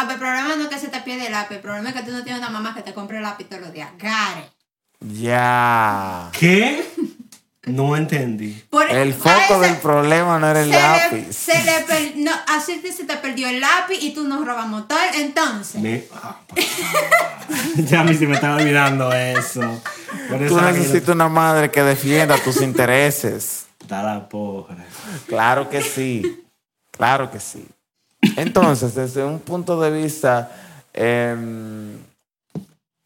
Ah, 0.00 0.04
pues 0.04 0.14
el 0.14 0.20
problema 0.20 0.56
no 0.56 0.62
es 0.64 0.68
que 0.68 0.78
se 0.78 0.88
te 0.88 1.00
pierda 1.00 1.26
el 1.26 1.32
lápiz. 1.32 1.56
El 1.56 1.60
problema 1.60 1.90
es 1.90 1.94
que 1.94 2.02
tú 2.02 2.10
no 2.12 2.22
tienes 2.24 2.40
una 2.40 2.50
mamá 2.50 2.74
que 2.74 2.82
te 2.82 2.94
compre 2.94 3.18
el 3.18 3.22
lápiz 3.22 3.44
todos 3.48 3.62
los 3.62 3.72
días. 3.72 3.90
It. 3.98 4.44
Ya. 5.00 6.30
¿Qué? 6.32 6.84
No 7.66 7.94
entendí. 7.96 8.64
Por- 8.70 8.90
El 8.90 9.12
foco 9.12 9.30
ese- 9.38 9.58
del 9.60 9.76
problema 9.76 10.38
no 10.38 10.48
era 10.48 10.62
el 10.62 10.70
se 10.70 10.76
le, 10.76 10.82
lápiz. 10.82 11.36
se 11.36 11.64
le 11.64 11.80
per- 11.82 12.12
no, 12.16 12.30
así 12.48 12.78
te- 12.78 12.92
se 12.92 13.04
te 13.04 13.16
perdió 13.18 13.48
el 13.48 13.60
lápiz 13.60 13.98
y 14.00 14.12
tú 14.14 14.26
no 14.26 14.42
robas 14.44 14.66
motor, 14.66 14.98
entonces. 15.14 15.80
Me- 15.80 16.04
ah, 16.14 16.38
favor. 16.48 16.64
ya 17.86 18.00
a 18.00 18.04
mí 18.04 18.14
se 18.14 18.26
me 18.26 18.34
estaba 18.34 18.56
olvidando 18.56 19.12
eso. 19.12 19.60
Por 20.30 20.42
eso 20.42 20.54
Tú 20.58 20.64
que 20.64 20.72
necesitas 20.72 21.14
una 21.14 21.28
madre 21.28 21.70
que 21.70 21.82
defienda 21.82 22.38
tus 22.38 22.62
intereses. 22.62 23.66
Está 23.80 24.02
la 24.02 24.28
porra. 24.28 24.76
Claro 25.26 25.68
que 25.68 25.82
sí. 25.82 26.42
Claro 26.90 27.30
que 27.30 27.40
sí. 27.40 27.66
Entonces, 28.36 28.94
desde 28.94 29.24
un 29.24 29.40
punto 29.40 29.80
de 29.80 29.90
vista, 29.90 30.50
em, 30.92 31.98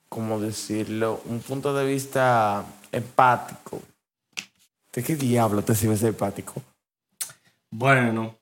¿cómo 0.09 0.41
decirlo? 0.41 1.23
Un 1.27 1.41
punto 1.41 1.75
de 1.75 1.87
vista 1.87 2.65
empático. 2.93 3.83
¿De 4.93 5.03
qué 5.03 5.17
diablo 5.17 5.63
te 5.63 5.75
sirve 5.75 5.97
ser 5.97 6.11
empático? 6.11 6.63
Bueno, 7.71 8.37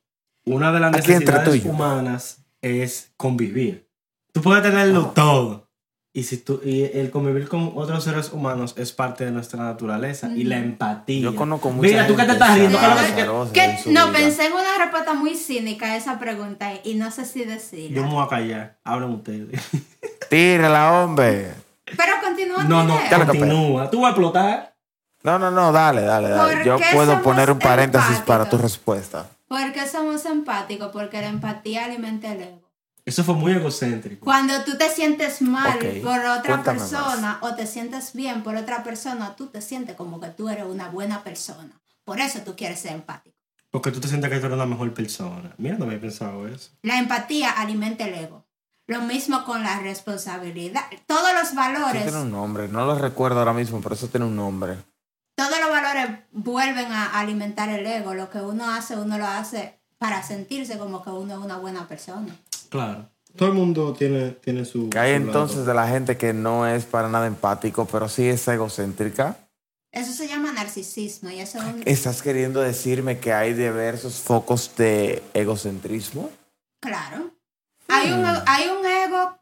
una 0.45 0.73
de 0.73 0.81
las 0.81 0.95
Aquí 0.95 1.13
necesidades 1.13 1.65
humanas 1.65 2.39
es 2.61 3.11
convivir. 3.17 3.89
Tú 4.33 4.43
puedes 4.43 4.63
tenerlo 4.63 5.11
todo. 5.11 5.69
Y, 6.15 6.25
si 6.25 6.37
tú, 6.37 6.61
y 6.63 6.83
el 6.83 7.11
convivir 7.11 7.49
con 7.49 7.73
otros 7.75 8.05
seres 8.05 8.33
humanos 8.33 8.75
es 8.77 8.93
parte 8.93 9.25
de 9.25 9.31
nuestra 9.31 9.63
naturaleza. 9.63 10.29
Y 10.37 10.45
la 10.45 10.59
empatía. 10.59 11.23
Yo 11.23 11.35
conozco 11.35 11.71
mucha 11.71 11.89
Mira, 11.89 12.07
tú 12.07 12.15
que 12.15 12.25
te 12.25 12.33
estás 12.33 12.55
riendo. 12.59 12.79
¿qué 13.55 13.79
no, 13.87 14.09
vida. 14.09 14.13
pensé 14.13 14.47
en 14.47 14.53
una 14.53 14.79
respuesta 14.79 15.15
muy 15.15 15.35
cínica 15.35 15.87
a 15.87 15.97
esa 15.97 16.19
pregunta 16.19 16.71
y 16.85 16.97
no 16.97 17.11
sé 17.11 17.25
si 17.25 17.45
decirla. 17.45 17.97
Yo 17.97 18.03
me 18.05 18.13
voy 18.13 18.27
a 18.27 18.29
callar. 18.29 18.79
Hablen 18.85 19.11
ustedes. 19.11 19.61
Tírala, 20.29 21.03
hombre. 21.03 21.55
Pero 21.85 22.13
continúa 22.23 22.65
No, 22.65 22.85
no. 22.85 23.01
Dale, 23.11 23.27
continúa. 23.27 23.91
Tú 23.91 24.03
vas 24.03 24.09
a 24.09 24.11
explotar. 24.11 24.75
No, 25.23 25.39
no, 25.39 25.51
no, 25.51 25.73
dale, 25.73 26.03
dale, 26.03 26.29
dale. 26.29 26.57
¿Por 26.57 26.65
Yo 26.65 26.77
qué 26.77 26.85
puedo 26.93 27.23
poner 27.23 27.51
un 27.51 27.59
paréntesis 27.59 28.19
para 28.19 28.51
tu 28.51 28.59
respuesta. 28.59 29.27
¿Por 29.49 29.73
qué 29.73 29.87
somos 29.87 30.27
empáticos? 30.27 30.89
Porque 30.93 31.21
la 31.21 31.29
empatía 31.29 31.85
alimenta 31.85 32.33
el 32.33 32.43
ego. 32.43 32.62
Eso 33.05 33.25
fue 33.25 33.35
muy 33.35 33.53
egocéntrico. 33.53 34.25
Cuando 34.25 34.63
tú 34.65 34.77
te 34.79 34.89
sientes 34.89 35.43
mal 35.43 35.77
Ok, 35.77 36.03
por 36.05 36.19
otra 36.21 36.55
cuéntame 36.55 36.79
persona 36.79 37.39
o 37.43 37.55
te 37.55 37.67
sientes 37.67 38.13
bien 38.13 38.43
por 38.43 38.55
otra 38.57 38.85
persona, 38.85 39.35
tú 39.35 39.49
te 39.49 39.61
sientes 39.61 39.97
como 39.97 40.21
que 40.21 40.29
tú 40.29 40.49
eres 40.49 40.65
una 40.65 40.89
buena 40.89 41.25
persona. 41.25 41.81
Por 42.05 42.21
eso 42.21 42.41
tú 42.41 42.55
quieres 42.55 42.79
ser 42.81 42.93
empático. 42.93 43.37
Porque 43.71 43.91
tú 43.91 44.01
te 44.01 44.09
sientes 44.09 44.31
que 44.31 44.39
tú 44.39 44.47
eres 44.47 44.57
una 44.57 44.67
mejor 44.67 44.93
persona. 44.95 45.53
Mira, 45.59 45.77
no 45.79 45.87
había 45.87 46.01
pensado 46.01 46.47
eso. 46.47 46.71
La 46.83 46.99
empatía 46.99 47.51
alimenta 47.51 48.05
el 48.07 48.15
ego. 48.15 48.45
Lo 48.87 49.01
mismo 49.03 49.45
con 49.45 49.63
la 49.63 49.81
responsabilidad. 49.81 50.83
Todos 51.07 51.33
los 51.33 51.45
Eso 51.49 51.55
valores, 51.57 52.03
tiene 52.03 52.21
un 52.21 52.31
nombre, 52.31 52.69
no 52.69 52.85
lo 52.85 52.97
recuerdo 52.99 53.39
ahora 53.39 53.53
mismo, 53.53 53.81
pero 53.81 53.95
eso 53.95 54.09
tiene 54.09 54.27
un 54.27 54.37
nombre. 54.37 54.77
todos 55.35 55.59
los 55.61 55.71
valores 55.71 56.19
vuelven 56.33 56.93
a 56.93 57.19
alimentar 57.19 57.69
el 57.69 57.87
ego. 57.87 58.15
Lo 58.15 58.29
que 58.31 58.39
uno 58.39 58.71
hace, 58.71 58.97
uno 58.97 59.19
lo 59.19 59.27
hace 59.27 59.81
para 59.99 60.23
sentirse 60.23 60.79
como 60.79 61.03
que 61.03 61.11
uno 61.11 61.35
es 61.35 61.41
una 61.41 61.57
buena 61.57 61.89
persona. 61.89 62.37
Claro. 62.73 63.11
Todo 63.37 63.51
el 63.51 63.55
mundo 63.55 63.93
tiene, 63.93 64.31
tiene 64.31 64.65
su. 64.65 64.89
Que 64.89 64.99
hay 64.99 65.17
su 65.17 65.23
entonces 65.23 65.57
lado. 65.59 65.69
de 65.69 65.75
la 65.75 65.89
gente 65.89 66.17
que 66.17 66.33
no 66.33 66.67
es 66.67 66.87
para 66.87 67.09
nada 67.09 67.27
empático, 67.27 67.87
pero 67.87 68.09
sí 68.09 68.27
es 68.27 68.49
egocéntrica. 68.49 69.37
Eso 69.91 70.13
se 70.13 70.27
llama 70.27 70.53
narcisismo 70.53 71.29
y 71.29 71.41
eso 71.41 71.59
es 71.59 71.65
un... 71.65 71.83
¿Estás 71.85 72.23
queriendo 72.23 72.63
decirme 72.63 73.19
que 73.19 73.35
hay 73.35 73.53
diversos 73.53 74.15
focos 74.21 74.75
de 74.77 75.23
egocentrismo? 75.35 76.31
Claro. 76.81 77.31
Hay 77.89 78.11
un, 78.11 78.25
hay 78.25 78.69
un 78.71 78.87
ego, 78.87 79.39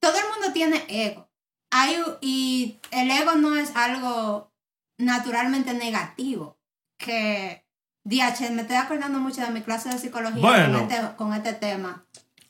todo 0.00 0.12
el 0.12 0.24
mundo 0.30 0.52
tiene 0.52 0.84
ego. 0.88 1.26
Hay, 1.70 1.96
y 2.20 2.78
el 2.90 3.10
ego 3.10 3.32
no 3.36 3.56
es 3.56 3.74
algo 3.74 4.52
naturalmente 4.98 5.72
negativo. 5.72 6.58
Que, 6.98 7.64
DH, 8.04 8.50
me 8.50 8.62
estoy 8.62 8.76
acordando 8.76 9.18
mucho 9.20 9.40
de 9.40 9.50
mi 9.50 9.62
clase 9.62 9.88
de 9.88 9.98
psicología 9.98 10.42
Bueno. 10.42 10.80
con, 10.80 10.92
este, 10.92 11.16
con 11.16 11.32
este 11.32 11.52
tema. 11.54 12.04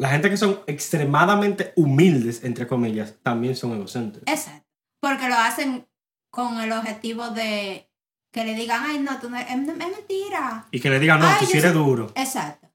La 0.04 0.10
gente 0.10 0.28
que 0.28 0.36
son 0.36 0.60
extremadamente 0.66 1.72
humildes, 1.76 2.44
entre 2.44 2.66
comillas, 2.66 3.14
también 3.22 3.56
son 3.56 3.72
egocéntricos. 3.72 4.30
Exacto. 4.30 4.68
Porque 5.00 5.30
lo 5.30 5.34
hacen 5.36 5.86
con 6.30 6.60
el 6.60 6.70
objetivo 6.72 7.30
de 7.30 7.88
que 8.30 8.44
le 8.44 8.54
digan, 8.54 8.82
ay, 8.84 8.98
no, 8.98 9.18
tú 9.18 9.30
no, 9.30 9.38
es, 9.38 9.46
es 9.48 9.56
mentira. 9.56 10.66
Y 10.70 10.80
que 10.80 10.90
le 10.90 11.00
digan, 11.00 11.20
no, 11.20 11.26
Ay, 11.26 11.36
tú 11.40 11.46
sí 11.46 11.56
eres 11.56 11.72
duro. 11.72 12.12
Exacto. 12.16 12.68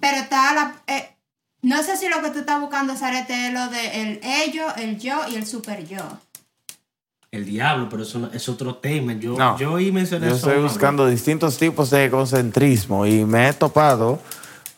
Pero 0.00 0.18
está 0.18 0.52
la... 0.52 0.74
eh, 0.86 1.16
no 1.62 1.82
sé 1.82 1.96
si 1.96 2.10
lo 2.10 2.20
que 2.20 2.28
tú 2.28 2.40
estás 2.40 2.60
buscando, 2.60 2.94
Sarete, 2.94 3.46
es 3.46 3.54
lo 3.54 3.68
de 3.68 4.02
el 4.02 4.20
ello, 4.22 4.66
el 4.76 4.98
yo 4.98 5.18
y 5.30 5.36
el 5.36 5.46
super 5.46 5.82
yo. 5.86 6.02
El 7.30 7.46
diablo, 7.46 7.88
pero 7.88 8.02
eso 8.02 8.28
es 8.34 8.46
otro 8.50 8.74
tema. 8.74 9.14
Yo, 9.14 9.34
No. 9.38 9.56
yo 9.58 9.76
ahí 9.76 9.90
mencioné 9.92 10.28
Yo 10.28 10.34
eso. 10.34 10.50
estoy 10.50 10.62
buscando 10.62 11.06
distintos 11.06 11.56
tipos 11.56 11.88
de 11.88 12.04
egocentrismo 12.04 13.06
y 13.06 13.24
me 13.24 13.48
he 13.48 13.52
topado 13.54 14.20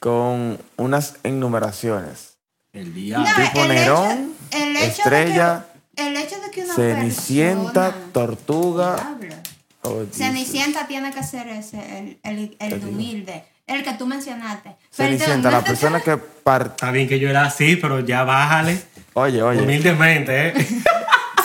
con 0.00 0.58
unas 0.76 1.14
enumeraciones. 1.24 2.36
El 2.72 2.94
diablo. 2.94 3.28
No, 3.28 3.44
Tipo 3.44 3.62
el 3.62 3.68
Nerón, 3.68 4.32
hecho- 4.50 4.58
el 4.58 4.76
hecho 4.76 4.80
de 4.80 4.86
Estrella, 4.86 5.66
que- 5.96 6.06
el 6.06 6.16
hecho 6.16 6.40
de 6.40 6.50
que 6.50 6.60
una 6.64 6.74
Cenicienta, 6.74 7.84
persona- 7.90 8.12
Tortuga. 8.12 8.96
Diablo. 9.20 9.34
oh. 9.82 10.04
Cenicienta 10.12 10.86
tiene 10.86 11.12
que 11.12 11.22
ser 11.24 11.48
ese, 11.48 11.98
el, 11.98 12.18
el, 12.22 12.56
el 12.60 12.84
humilde, 12.84 13.44
el 13.66 13.82
que 13.82 13.92
tú 13.94 14.06
mencionaste. 14.06 14.76
Cenicienta, 14.92 15.50
la 15.50 15.62
persona 15.62 16.00
que 16.00 16.16
par... 16.16 16.62
Está 16.76 16.90
bien 16.90 17.08
que 17.08 17.18
yo 17.18 17.28
era 17.28 17.44
así, 17.46 17.76
pero 17.76 18.00
ya 18.00 18.22
bájale. 18.24 18.80
Oye, 19.14 19.42
oye. 19.42 19.62
Humildemente, 19.62 20.48
¿eh? 20.48 20.54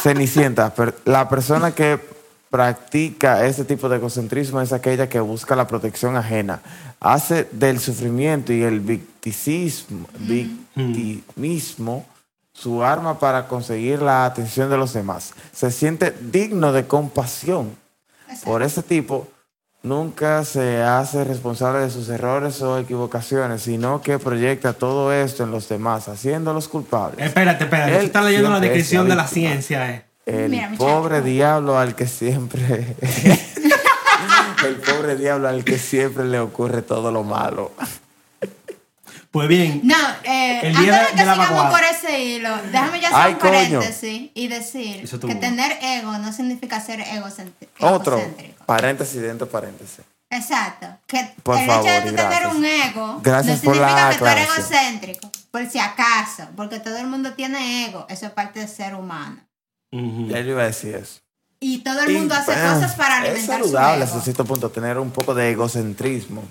Cenicienta, 0.02 0.74
la 1.06 1.30
persona 1.30 1.72
que 1.74 2.00
practica 2.54 3.48
ese 3.48 3.66
tipo 3.66 3.90
de 3.90 3.96
egocentrismo 3.96 4.62
es 4.62 4.74
aquella 4.74 5.10
que 5.10 5.20
busca 5.20 5.56
la 5.56 5.66
protección 5.66 6.16
ajena, 6.16 6.62
hace 7.00 7.48
del 7.52 7.80
sufrimiento 7.80 8.54
y 8.54 8.62
el 8.62 8.80
victicismo, 8.80 10.08
victimismo 10.20 12.06
su 12.54 12.84
arma 12.84 13.18
para 13.18 13.48
conseguir 13.48 14.04
la 14.04 14.26
atención 14.26 14.70
de 14.70 14.78
los 14.78 14.94
demás. 14.94 15.34
Se 15.52 15.72
siente 15.72 16.14
digno 16.22 16.72
de 16.74 16.86
compasión. 16.86 17.76
Por 18.44 18.62
ese 18.62 18.84
tipo, 18.84 19.28
nunca 19.82 20.46
se 20.46 20.84
hace 20.84 21.24
responsable 21.24 21.80
de 21.80 21.90
sus 21.90 22.08
errores 22.10 22.62
o 22.62 22.78
equivocaciones, 22.78 23.64
sino 23.64 24.04
que 24.04 24.20
proyecta 24.20 24.74
todo 24.74 25.12
esto 25.12 25.44
en 25.44 25.50
los 25.50 25.68
demás, 25.70 26.08
haciéndolos 26.08 26.68
culpables. 26.68 27.20
Espérate, 27.26 27.64
espérate. 27.64 27.94
Él 27.94 28.00
Tú 28.02 28.06
estás 28.06 28.26
leyendo 28.26 28.52
la 28.52 28.60
descripción 28.60 29.10
de 29.10 29.16
la 29.16 29.26
ciencia, 29.26 29.90
¿eh? 29.90 30.13
El 30.26 30.50
Mira, 30.50 30.72
pobre 30.78 31.22
diablo 31.22 31.78
al 31.78 31.96
que 31.96 32.08
siempre. 32.08 32.96
el 34.66 34.76
pobre 34.78 35.16
diablo 35.18 35.50
al 35.50 35.64
que 35.64 35.78
siempre 35.78 36.24
le 36.26 36.40
ocurre 36.40 36.82
todo 36.82 37.12
lo 37.12 37.24
malo. 37.24 37.72
Pues 39.32 39.48
bien, 39.48 39.82
No, 39.84 39.96
eh, 40.24 40.60
El 40.62 40.68
antes 40.76 40.82
día 40.84 40.94
de 40.94 41.00
de- 41.00 41.06
que 41.08 41.16
de 41.16 41.26
la 41.26 41.34
sigamos 41.34 41.72
por 41.74 41.84
ese 41.84 42.20
hilo, 42.24 42.50
déjame 42.72 43.00
ya 43.02 43.08
hacer 43.08 43.20
Ay, 43.20 43.34
un 43.34 43.40
coño. 43.40 43.52
paréntesis 43.80 44.30
y 44.36 44.48
decir 44.48 45.10
que 45.28 45.36
tener 45.36 45.78
ego 45.82 46.18
no 46.20 46.32
significa 46.32 46.80
ser 46.80 47.00
egocentri- 47.00 47.68
Otro. 47.80 48.18
egocéntrico. 48.20 48.64
Paréntesis 48.66 49.20
dentro 49.22 49.48
de 49.48 49.52
paréntesis. 49.52 50.02
Exacto. 50.30 50.86
Que 51.08 51.34
Por 51.42 51.58
el 51.58 51.66
favor, 51.68 51.86
hecho 51.90 51.94
de 51.96 52.12
tener 52.12 52.26
gracias. 52.28 52.54
un 52.56 52.66
ego 52.66 53.20
Gracias 53.24 53.64
no 53.64 53.74
significa 53.74 54.10
que 54.12 54.18
tú 54.20 54.26
eres 54.28 54.50
egocéntrico. 54.58 55.32
Por 55.52 55.66
si 55.70 55.80
acaso. 55.80 56.48
Porque 56.56 56.80
todo 56.80 56.98
el 56.98 57.08
mundo 57.08 57.34
tiene 57.34 57.88
ego. 57.88 58.06
Eso 58.10 58.28
es 58.28 58.32
parte 58.34 58.60
del 58.60 58.70
ser 58.70 58.94
humano. 58.96 59.38
Ujú. 59.94 60.28
Ya 60.30 60.42
yo 60.42 60.52
iba 60.52 60.64
a 60.64 60.68
decir 60.68 60.96
eso. 60.96 61.22
Y 61.60 61.80
todo 61.80 62.02
el 62.02 62.12
Y, 62.12 62.18
mundo 62.18 62.36
hace 62.36 62.52
bueno, 62.52 62.74
cosas 62.74 62.96
para 62.96 63.20
Es 63.20 63.30
alimentar 63.30 63.60
saludable 63.62 64.06
su 64.06 64.12
hasta 64.12 64.22
cierto 64.26 64.44
punto 64.46 64.70
tener 64.70 64.98
un 64.98 65.12
poco 65.12 65.34
de 65.34 65.52
egocentrismo. 65.52 66.44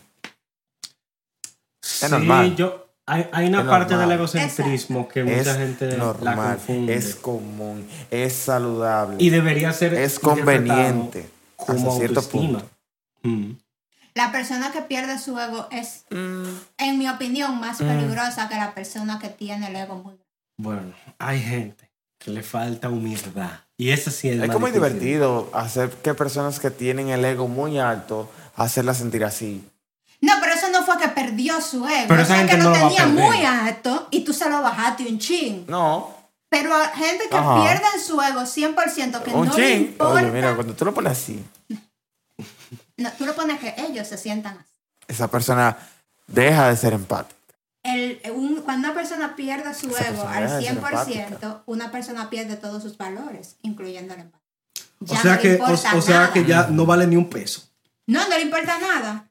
sí, 1.82 2.06
normal. 2.10 2.56
yo, 2.56 2.86
hay, 3.06 3.28
hay 3.32 3.46
una 3.48 3.60
Es 3.62 3.66
parte 3.66 3.90
normal. 3.94 4.08
del 4.08 4.18
egocentrismo 4.18 5.08
que 5.08 5.24
mucha 5.24 5.40
es 5.40 5.56
gente 5.56 5.86
la 5.90 5.96
normal, 5.98 6.56
confunde. 6.56 6.94
es 6.94 7.14
común, 7.16 7.86
es 8.10 8.32
saludable, 8.32 9.16
y 9.18 9.30
debería 9.30 9.72
ser 9.72 9.94
es 9.94 10.18
conveniente 10.18 11.28
como 11.56 11.88
hasta 11.90 11.98
cierto 11.98 12.22
punto. 12.28 12.68
Mm. 13.22 13.52
La 14.14 14.30
persona 14.30 14.72
que 14.72 14.82
pierde 14.82 15.18
su 15.18 15.38
ego 15.38 15.68
es, 15.70 16.04
Mm. 16.10 16.44
en 16.78 16.98
mi 16.98 17.08
opinión, 17.08 17.58
más 17.60 17.78
peligrosa 17.78 18.48
que 18.48 18.54
la 18.56 18.74
persona 18.74 19.18
que 19.18 19.28
tiene 19.28 19.68
el 19.68 19.76
ego 19.76 19.96
muy 19.96 20.14
Bueno, 20.58 20.92
hay 21.18 21.40
gente 21.40 21.90
le 22.30 22.42
falta 22.42 22.88
humildad. 22.88 23.50
Y 23.76 23.90
eso 23.90 24.10
sí 24.10 24.28
es 24.28 24.36
Es 24.36 24.46
como 24.46 24.60
muy 24.60 24.70
difícil. 24.70 24.92
divertido 24.98 25.50
hacer 25.52 25.90
que 25.90 26.14
personas 26.14 26.60
que 26.60 26.70
tienen 26.70 27.08
el 27.08 27.24
ego 27.24 27.48
muy 27.48 27.78
alto, 27.78 28.30
hacerlas 28.56 28.98
sentir 28.98 29.24
así. 29.24 29.68
No, 30.20 30.34
pero 30.40 30.52
eso 30.54 30.68
no 30.70 30.84
fue 30.84 30.98
que 30.98 31.08
perdió 31.08 31.60
su 31.60 31.86
ego. 31.86 32.04
Pero 32.08 32.22
eso 32.22 32.32
esa 32.32 32.44
es 32.44 32.50
que 32.50 32.56
no 32.58 32.70
lo 32.70 32.72
tenía 32.78 33.06
muy 33.06 33.44
alto 33.44 34.06
y 34.12 34.20
tú 34.24 34.32
se 34.32 34.48
lo 34.48 34.62
bajaste 34.62 35.06
un 35.08 35.18
chin. 35.18 35.64
No, 35.68 36.14
Pero 36.48 36.72
a 36.74 36.88
gente 36.88 37.28
que 37.28 37.36
Ajá. 37.36 37.62
pierden 37.62 38.00
su 38.06 38.20
ego 38.22 38.42
100% 38.42 39.22
que 39.22 39.30
un 39.30 39.48
no 39.48 39.54
le 39.56 39.62
chin. 39.74 39.82
importa. 39.86 40.20
Oye, 40.20 40.30
mira, 40.30 40.54
cuando 40.54 40.74
tú 40.74 40.84
lo 40.84 40.94
pones 40.94 41.12
así, 41.12 41.42
No, 42.96 43.10
tú 43.18 43.24
lo 43.26 43.34
pones 43.34 43.58
que 43.58 43.74
ellos 43.78 44.06
se 44.06 44.16
sientan 44.18 44.58
así. 44.58 44.70
esa 45.08 45.28
persona 45.28 45.76
deja 46.28 46.68
de 46.68 46.76
ser 46.76 46.92
empática. 46.92 47.40
El, 47.84 48.20
un- 48.34 48.62
cuando 48.62 48.88
una 48.88 48.94
persona 48.96 49.34
pierde 49.34 49.74
su 49.74 49.88
Esa 49.90 50.08
ego 50.08 50.22
al 50.28 50.44
deja 50.44 50.56
de 50.58 50.64
ser 50.64 50.78
100%, 51.40 51.62
una 51.66 51.90
persona 51.90 52.30
pierde 52.30 52.56
todos 52.56 52.82
sus 52.82 52.96
valores, 52.96 53.56
incluyendo 53.62 54.14
el 54.14 54.20
empatía. 54.20 54.40
O 55.00 55.04
Ya 55.06 55.16
sea, 55.20 55.30
no 55.32 55.36
le 55.36 55.42
que, 55.42 55.48
o, 55.48 55.52
importa 55.56 55.96
o 55.96 56.00
sea 56.02 56.20
nada. 56.20 56.32
que 56.32 56.44
ya 56.44 56.66
no 56.68 56.86
vale 56.86 57.06
ni 57.08 57.16
un 57.16 57.28
peso. 57.28 57.62
No, 58.06 58.20
no 58.28 58.36
le 58.36 58.42
importa 58.42 58.78
nada. 58.78 59.28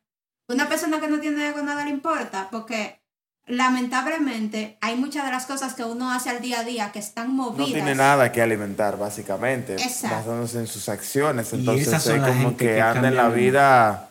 Una 0.50 0.68
persona 0.68 1.00
que 1.00 1.08
no 1.08 1.20
tiene 1.22 1.48
ego 1.48 1.62
nada 1.62 1.86
le 1.86 1.92
importa, 1.92 2.50
porque 2.52 3.00
lamentablemente 3.48 4.78
hay 4.82 4.96
muchas 4.98 5.26
de 5.26 5.32
las 5.32 5.46
cosas 5.46 5.74
que 5.74 5.84
uno 5.84 6.12
hace 6.12 6.30
al 6.30 6.42
día 6.42 6.60
a 6.60 6.64
día 6.64 6.92
que 6.92 7.00
están 7.00 7.36
No 7.38 7.52
movidas. 7.52 7.72
tiene 7.72 7.96
nada 7.96 8.32
que 8.32 8.42
alimentar, 8.42 8.98
básicamente, 8.98 9.76
Exacto. 9.76 10.18
basándose 10.18 10.60
en 10.60 10.68
sus 10.68 10.90
acciones. 10.90 11.52
Entonces 11.54 11.88
es 11.94 12.06
la 12.18 12.28
como 12.28 12.58
que, 12.58 12.66
que 12.66 12.82
anda 12.82 13.08
en 13.08 13.16
la 13.16 13.30
vida 13.30 14.10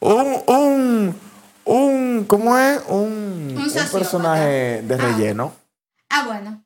un, 0.00 0.42
un, 0.46 1.14
un, 1.64 2.24
¿cómo 2.26 2.56
es? 2.58 2.80
Un, 2.88 3.54
un 3.56 3.90
personaje 3.92 4.82
de 4.82 4.94
Ah. 4.94 4.98
relleno. 4.98 5.54
Ah, 6.10 6.24
bueno. 6.26 6.62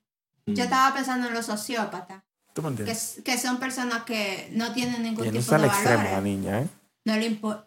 Yo 0.46 0.54
Mm. 0.62 0.66
estaba 0.66 0.94
pensando 0.94 1.26
en 1.28 1.34
los 1.34 1.46
sociópatas, 1.46 2.22
¿Tú 2.52 2.62
me 2.62 2.68
entiendes? 2.68 3.20
que 3.24 3.36
son 3.38 3.58
personas 3.58 4.02
que 4.04 4.48
no 4.52 4.72
tienen 4.72 5.02
ningún 5.02 5.24
Y 5.26 5.30
no 5.30 5.40
tipo 5.40 5.58
de 5.58 5.66
extremo 5.66 6.04
la 6.10 6.20
niña, 6.20 6.60
¿eh? 6.60 6.66
No 7.04 7.16
le 7.16 7.26
importa. 7.26 7.64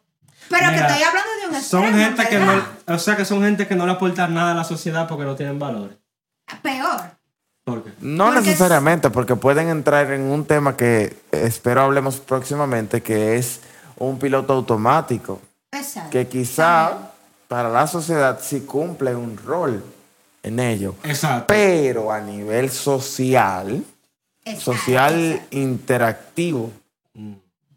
Pero 0.50 0.68
Mira, 0.72 0.88
que 0.88 0.94
estoy 0.94 1.04
hablando 1.04 1.30
de 1.42 1.48
un 1.58 1.62
Son 1.64 1.84
extremo, 1.84 2.06
gente 2.18 2.28
que 2.30 2.40
no, 2.40 2.96
o 2.96 2.98
sea 3.00 3.16
que 3.18 3.26
son 3.26 3.42
gente 3.42 3.68
que 3.68 3.76
no 3.76 3.86
le 3.86 3.92
aportan 3.92 4.34
nada 4.34 4.52
a 4.54 4.56
la 4.56 4.64
sociedad 4.64 5.08
porque 5.08 5.26
no 5.26 5.36
tienen 5.36 5.60
valores. 5.60 5.98
Peor. 6.64 7.02
¿Por 7.66 7.84
qué? 7.84 7.92
No 8.00 8.26
Porque 8.28 8.40
necesariamente, 8.42 9.10
porque 9.10 9.36
pueden 9.36 9.68
entrar 9.70 10.12
en 10.12 10.22
un 10.22 10.46
tema 10.46 10.76
que 10.78 11.16
espero 11.32 11.82
hablemos 11.82 12.18
próximamente, 12.22 13.04
que 13.04 13.36
es 13.38 13.60
un 13.98 14.18
piloto 14.18 14.54
automático, 14.54 15.42
Exacto. 15.72 16.10
que 16.10 16.28
quizá 16.28 16.94
para 17.50 17.68
la 17.70 17.86
sociedad 17.88 18.40
sí 18.42 18.62
cumple 18.62 19.14
un 19.14 19.36
rol 19.38 19.84
en 20.44 20.60
ello, 20.62 20.96
Exacto. 21.04 21.46
pero 21.48 22.14
a 22.14 22.22
nivel 22.22 22.70
social, 22.70 23.84
Exacto, 24.46 24.74
social 24.74 25.20
exacto. 25.20 25.58
interactivo, 25.58 26.72
Mm. 27.14 27.34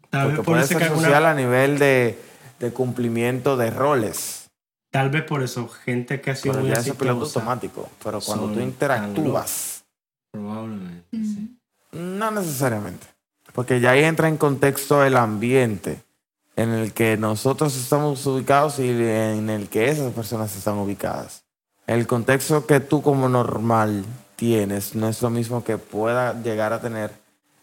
Tal 0.09 0.27
vez 0.27 0.35
porque 0.37 0.45
por 0.45 0.53
puede 0.53 0.63
eso 0.63 0.73
ser 0.75 0.83
alguna- 0.83 1.01
social 1.07 1.25
a 1.25 1.33
nivel 1.33 1.79
de, 1.79 2.19
de 2.59 2.71
cumplimiento 2.71 3.57
de 3.57 3.71
roles. 3.71 4.47
Tal 4.91 5.09
vez 5.09 5.23
por 5.23 5.41
eso, 5.41 5.67
gente 5.67 6.21
que 6.21 6.29
ha 6.31 6.35
sido 6.35 6.53
Pero 6.53 6.65
muy 6.65 6.73
ya 6.75 6.79
es 6.81 6.91
piloto 6.95 7.25
automático. 7.25 7.89
Pero 8.03 8.21
cuando 8.21 8.47
tú 8.53 8.59
interactúas, 8.59 9.83
Probablemente, 10.31 11.03
sí. 11.17 11.57
no 11.93 12.29
necesariamente. 12.31 13.07
Porque 13.53 13.79
ya 13.79 13.91
ahí 13.91 14.03
entra 14.03 14.27
en 14.29 14.37
contexto 14.37 15.03
el 15.03 15.17
ambiente 15.17 15.97
en 16.55 16.69
el 16.69 16.93
que 16.93 17.17
nosotros 17.17 17.75
estamos 17.75 18.25
ubicados 18.25 18.79
y 18.79 18.89
en 18.89 19.49
el 19.49 19.69
que 19.69 19.89
esas 19.89 20.13
personas 20.13 20.55
están 20.55 20.77
ubicadas. 20.77 21.43
El 21.87 22.07
contexto 22.07 22.65
que 22.65 22.79
tú 22.79 23.01
como 23.01 23.27
normal 23.27 24.05
tienes 24.35 24.95
no 24.95 25.07
es 25.09 25.21
lo 25.21 25.29
mismo 25.29 25.63
que 25.63 25.77
pueda 25.77 26.41
llegar 26.41 26.73
a 26.73 26.79
tener 26.79 27.11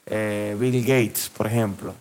eh, 0.07 0.57
Bill 0.59 0.83
Gates, 0.83 1.31
por 1.35 1.47
ejemplo. 1.47 1.95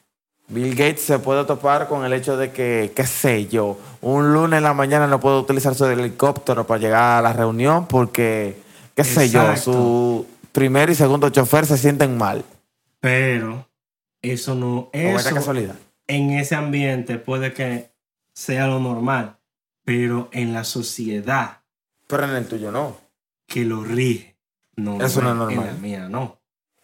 Bill 0.47 0.71
Gates 0.71 1.02
se 1.02 1.19
puede 1.19 1.45
topar 1.45 1.88
con 1.88 2.04
el 2.04 2.12
hecho 2.12 2.36
de 2.36 2.52
que, 2.52 2.91
qué 2.95 3.06
sé 3.06 3.45
yo, 3.47 3.78
un 4.02 4.34
lunes 4.34 4.58
en 4.58 4.63
la 4.63 4.73
mañana 4.73 5.06
no 5.06 5.19
puede 5.19 5.38
utilizar 5.38 5.75
su 5.75 5.86
helicóptero 5.86 6.65
para 6.65 6.80
llegar 6.80 7.19
a 7.19 7.21
la 7.21 7.34
reunión 7.34 7.86
porque, 7.86 8.60
qué 8.95 9.04
sé 9.04 9.30
yo, 9.30 9.56
su 9.56 10.25
primer 10.52 10.89
y 10.89 10.95
segundo 10.95 11.30
chofer 11.30 11.67
se 11.67 11.78
sienten 11.78 12.17
mal. 12.17 12.43
Pero 12.99 13.67
eso 14.23 14.56
no, 14.56 14.78
O 14.78 14.89
era 14.91 15.19
eso 15.19 15.36
casualidad. 15.36 15.75
En 16.10 16.32
ese 16.32 16.56
ambiente 16.56 17.17
puede 17.17 17.54
que 17.54 17.91
sea 18.34 18.67
lo 18.67 18.80
normal, 18.80 19.38
pero 19.86 20.28
en 20.34 20.54
la 20.54 20.63
sociedad 20.65 21.60
Pero 22.08 22.24
en 22.26 22.32
el 22.32 22.48
tuyo 22.48 22.72
no. 22.72 22.98
que 23.48 23.63
lo 23.63 23.84
rige, 23.84 24.36
no 24.76 25.02
Eso 25.02 25.22
no 25.22 25.30
es 25.30 25.34
en 25.34 25.38
normal. 25.38 25.65
la 25.67 25.74
mía 25.74 26.10
no. 26.10 26.38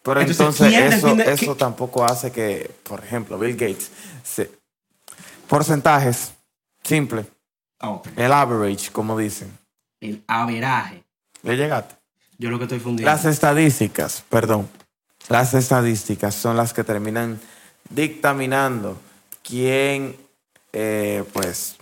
Pero 0.03 0.21
Entonces, 0.21 0.39
entonces, 0.39 0.67
¿quién 0.69 0.93
eso, 0.93 1.31
eso 1.31 1.53
qué- 1.55 1.59
tampoco 1.59 2.05
hace 2.05 2.31
que, 2.31 2.69
por 2.83 3.03
ejemplo, 3.03 3.39
Bill 3.39 3.53
Gates, 3.57 3.91
se- 4.23 4.51
porcentajes, 5.47 6.33
simple, 6.83 7.25
Ah, 7.79 8.01
el 8.15 8.31
average, 8.31 8.91
como 8.91 9.17
dicen. 9.17 9.51
El 9.99 10.23
averaje. 10.27 11.03
¿Le 11.43 11.57
llegaste? 11.57 11.95
Yo 12.37 12.49
lo 12.49 12.57
que 12.57 12.63
estoy 12.65 12.79
fundiendo. 12.79 13.11
Las 13.11 13.25
estadísticas, 13.25 14.23
perdón, 14.29 14.69
las 15.29 15.53
estadísticas 15.53 16.35
son 16.35 16.55
las 16.57 16.73
que 16.73 16.83
terminan 16.83 17.39
dictaminando 17.89 18.97
quién, 19.45 20.15
eh, 20.73 21.23
pues, 21.33 21.77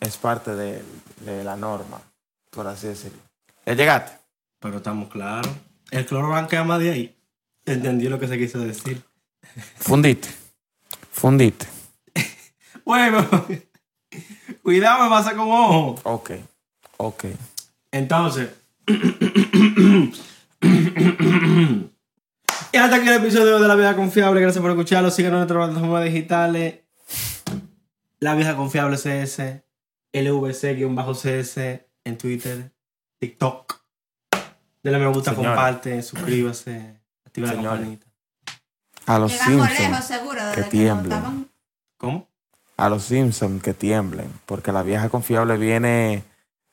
es 0.00 0.16
parte 0.16 0.54
de, 0.54 0.82
de 1.20 1.44
la 1.44 1.56
norma, 1.56 2.00
por 2.50 2.66
así 2.66 2.88
decirlo. 2.88 3.18
¿Le 3.64 3.76
llegaste? 3.76 4.12
Pero 4.60 4.78
estamos 4.78 5.08
claros. 5.08 5.52
El 5.90 6.06
cloro 6.06 6.28
más 6.28 6.80
de 6.80 6.90
ahí. 6.90 7.16
Entendí 7.64 8.08
lo 8.08 8.18
que 8.18 8.28
se 8.28 8.38
quiso 8.38 8.58
decir. 8.58 9.02
Fundiste. 9.78 10.28
Fundiste. 11.10 11.66
Bueno, 12.84 13.26
cuidado, 14.62 15.02
me 15.02 15.10
pasa 15.10 15.34
con 15.34 15.50
ojo. 15.50 15.96
Ok. 16.04 16.30
Ok. 16.98 17.24
Entonces. 17.90 18.50
y 18.86 18.92
hasta 22.76 22.96
aquí 22.96 23.08
el 23.08 23.14
episodio 23.14 23.58
de 23.58 23.66
La 23.66 23.74
Vieja 23.74 23.96
Confiable. 23.96 24.40
Gracias 24.40 24.62
por 24.62 24.70
escucharlo. 24.70 25.10
Síganos 25.10 25.34
en 25.34 25.48
nuestras 25.48 25.66
plataformas 25.66 26.04
digitales. 26.04 26.85
La 28.26 28.34
Vieja 28.34 28.56
Confiable 28.56 28.96
CS. 28.96 29.62
LVC-CS 30.12 31.58
en 32.02 32.18
Twitter. 32.18 32.72
TikTok. 33.20 33.80
Denle 34.82 34.98
me 34.98 35.06
gusta, 35.06 35.32
comparte, 35.32 36.02
suscríbase. 36.02 36.96
Activa 37.24 37.46
la 37.46 37.54
campanita. 37.54 38.06
A 39.06 39.20
los 39.20 39.30
Llegamos 39.30 39.54
lejos, 39.54 39.76
Simpsons. 39.76 40.04
seguro, 40.06 40.40
que 40.40 40.40
desde 40.40 40.54
que 40.54 40.60
nos 40.60 40.70
tiemblen. 40.70 41.50
¿Cómo? 41.96 42.28
A 42.76 42.88
los 42.88 43.04
Simpsons 43.04 43.62
que 43.62 43.74
tiemblen. 43.74 44.32
Porque 44.44 44.72
la 44.72 44.82
vieja 44.82 45.08
confiable 45.08 45.56
viene 45.56 46.24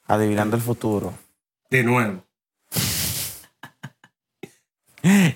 adivinando 0.08 0.56
el 0.56 0.62
futuro. 0.64 1.14
De 1.70 1.84
nuevo. 1.84 2.24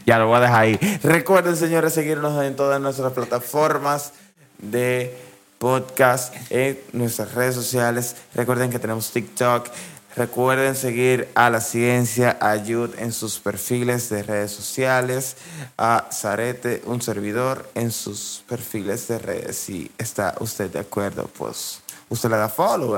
Ya 0.06 0.18
lo 0.18 0.28
voy 0.28 0.38
a 0.38 0.40
dejar 0.40 0.62
ahí. 0.62 0.80
Recuerden, 1.04 1.58
señores, 1.58 1.94
seguirnos 1.94 2.42
en 2.42 2.56
todas 2.56 2.82
nuestras 2.82 3.12
plataformas 3.12 4.14
de 4.60 5.27
podcast, 5.58 6.34
en 6.50 6.80
nuestras 6.94 7.34
redes 7.34 7.56
sociales. 7.56 8.16
Recuerden 8.34 8.70
que 8.70 8.80
tenemos 8.80 9.12
TikTok. 9.12 9.68
Recuerden 10.16 10.76
seguir 10.76 11.30
a 11.36 11.50
la 11.52 11.62
ciencia 11.62 12.38
Ayud 12.42 12.90
en 12.98 13.14
sus 13.14 13.40
perfiles 13.40 14.10
de 14.10 14.24
redes 14.24 14.52
sociales. 14.52 15.38
A 15.78 16.10
Zarete, 16.12 16.82
un 16.86 17.02
servidor, 17.02 17.70
en 17.76 17.92
sus 17.92 18.44
perfiles 18.48 19.08
de 19.08 19.20
redes. 19.20 19.58
Si 19.58 19.92
está 19.98 20.36
usted 20.40 20.72
de 20.72 20.80
acuerdo, 20.80 21.30
pues 21.38 21.82
usted 22.10 22.32
le 22.32 22.38
da 22.38 22.50
follow. 22.50 22.98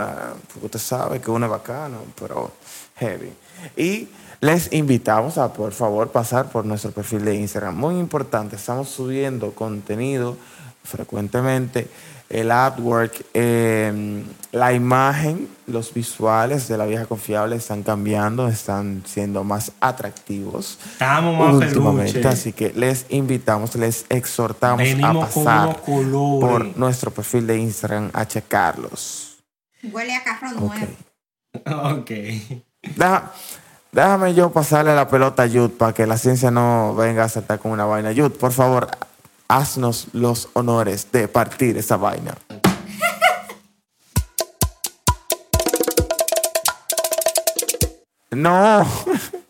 Porque 0.53 0.65
usted 0.65 0.79
sabe 0.79 1.19
que 1.19 1.29
uno 1.29 1.45
es 1.45 1.51
bacano, 1.51 1.97
pero 2.17 2.53
heavy. 2.95 3.33
Y 3.75 4.07
les 4.39 4.71
invitamos 4.71 5.37
a, 5.37 5.51
por 5.51 5.73
favor, 5.73 6.11
pasar 6.11 6.49
por 6.49 6.65
nuestro 6.65 6.91
perfil 6.91 7.25
de 7.25 7.35
Instagram. 7.35 7.75
Muy 7.75 7.99
importante, 7.99 8.55
estamos 8.55 8.87
subiendo 8.87 9.51
contenido 9.51 10.37
frecuentemente. 10.85 11.89
El 12.29 12.51
artwork, 12.51 13.25
eh, 13.33 14.23
la 14.51 14.71
imagen, 14.73 15.47
los 15.65 15.91
visuales 15.93 16.67
de 16.67 16.77
la 16.77 16.85
vieja 16.85 17.05
confiable 17.07 17.55
están 17.55 17.81
cambiando, 17.81 18.47
están 18.47 19.03
siendo 19.07 19.43
más 19.43 19.71
atractivos 19.79 20.77
Estamos 20.93 21.37
más 21.39 21.55
últimamente. 21.65 22.13
peluches. 22.13 22.31
Así 22.39 22.53
que 22.53 22.71
les 22.73 23.07
invitamos, 23.09 23.73
les 23.75 24.05
exhortamos 24.09 24.77
Venimos 24.83 25.23
a 25.23 25.27
pasar 25.27 25.81
por 25.83 26.77
nuestro 26.77 27.09
perfil 27.11 27.47
de 27.47 27.57
Instagram 27.57 28.11
a 28.13 28.27
checarlos. 28.27 29.37
Huele 29.91 30.15
a 30.15 30.23
carro 30.23 30.49
Ok. 30.65 30.75
nuevo. 30.75 30.87
Ok. 31.99 32.11
Deja- 32.95 33.31
déjame 33.91 34.35
yo 34.35 34.51
pasarle 34.51 34.93
la 34.95 35.07
pelota 35.09 35.43
a 35.43 35.45
Yud 35.47 35.71
para 35.71 35.93
que 35.93 36.05
la 36.05 36.17
ciencia 36.17 36.51
no 36.51 36.93
venga 36.95 37.23
a 37.23 37.29
saltar 37.29 37.57
con 37.57 37.71
una 37.71 37.85
vaina. 37.85 38.11
Yud, 38.11 38.31
por 38.33 38.51
favor, 38.51 38.87
haznos 39.49 40.07
los 40.13 40.47
honores 40.53 41.11
de 41.11 41.27
partir 41.27 41.77
esa 41.77 41.97
vaina. 41.97 42.37
No. 48.31 48.85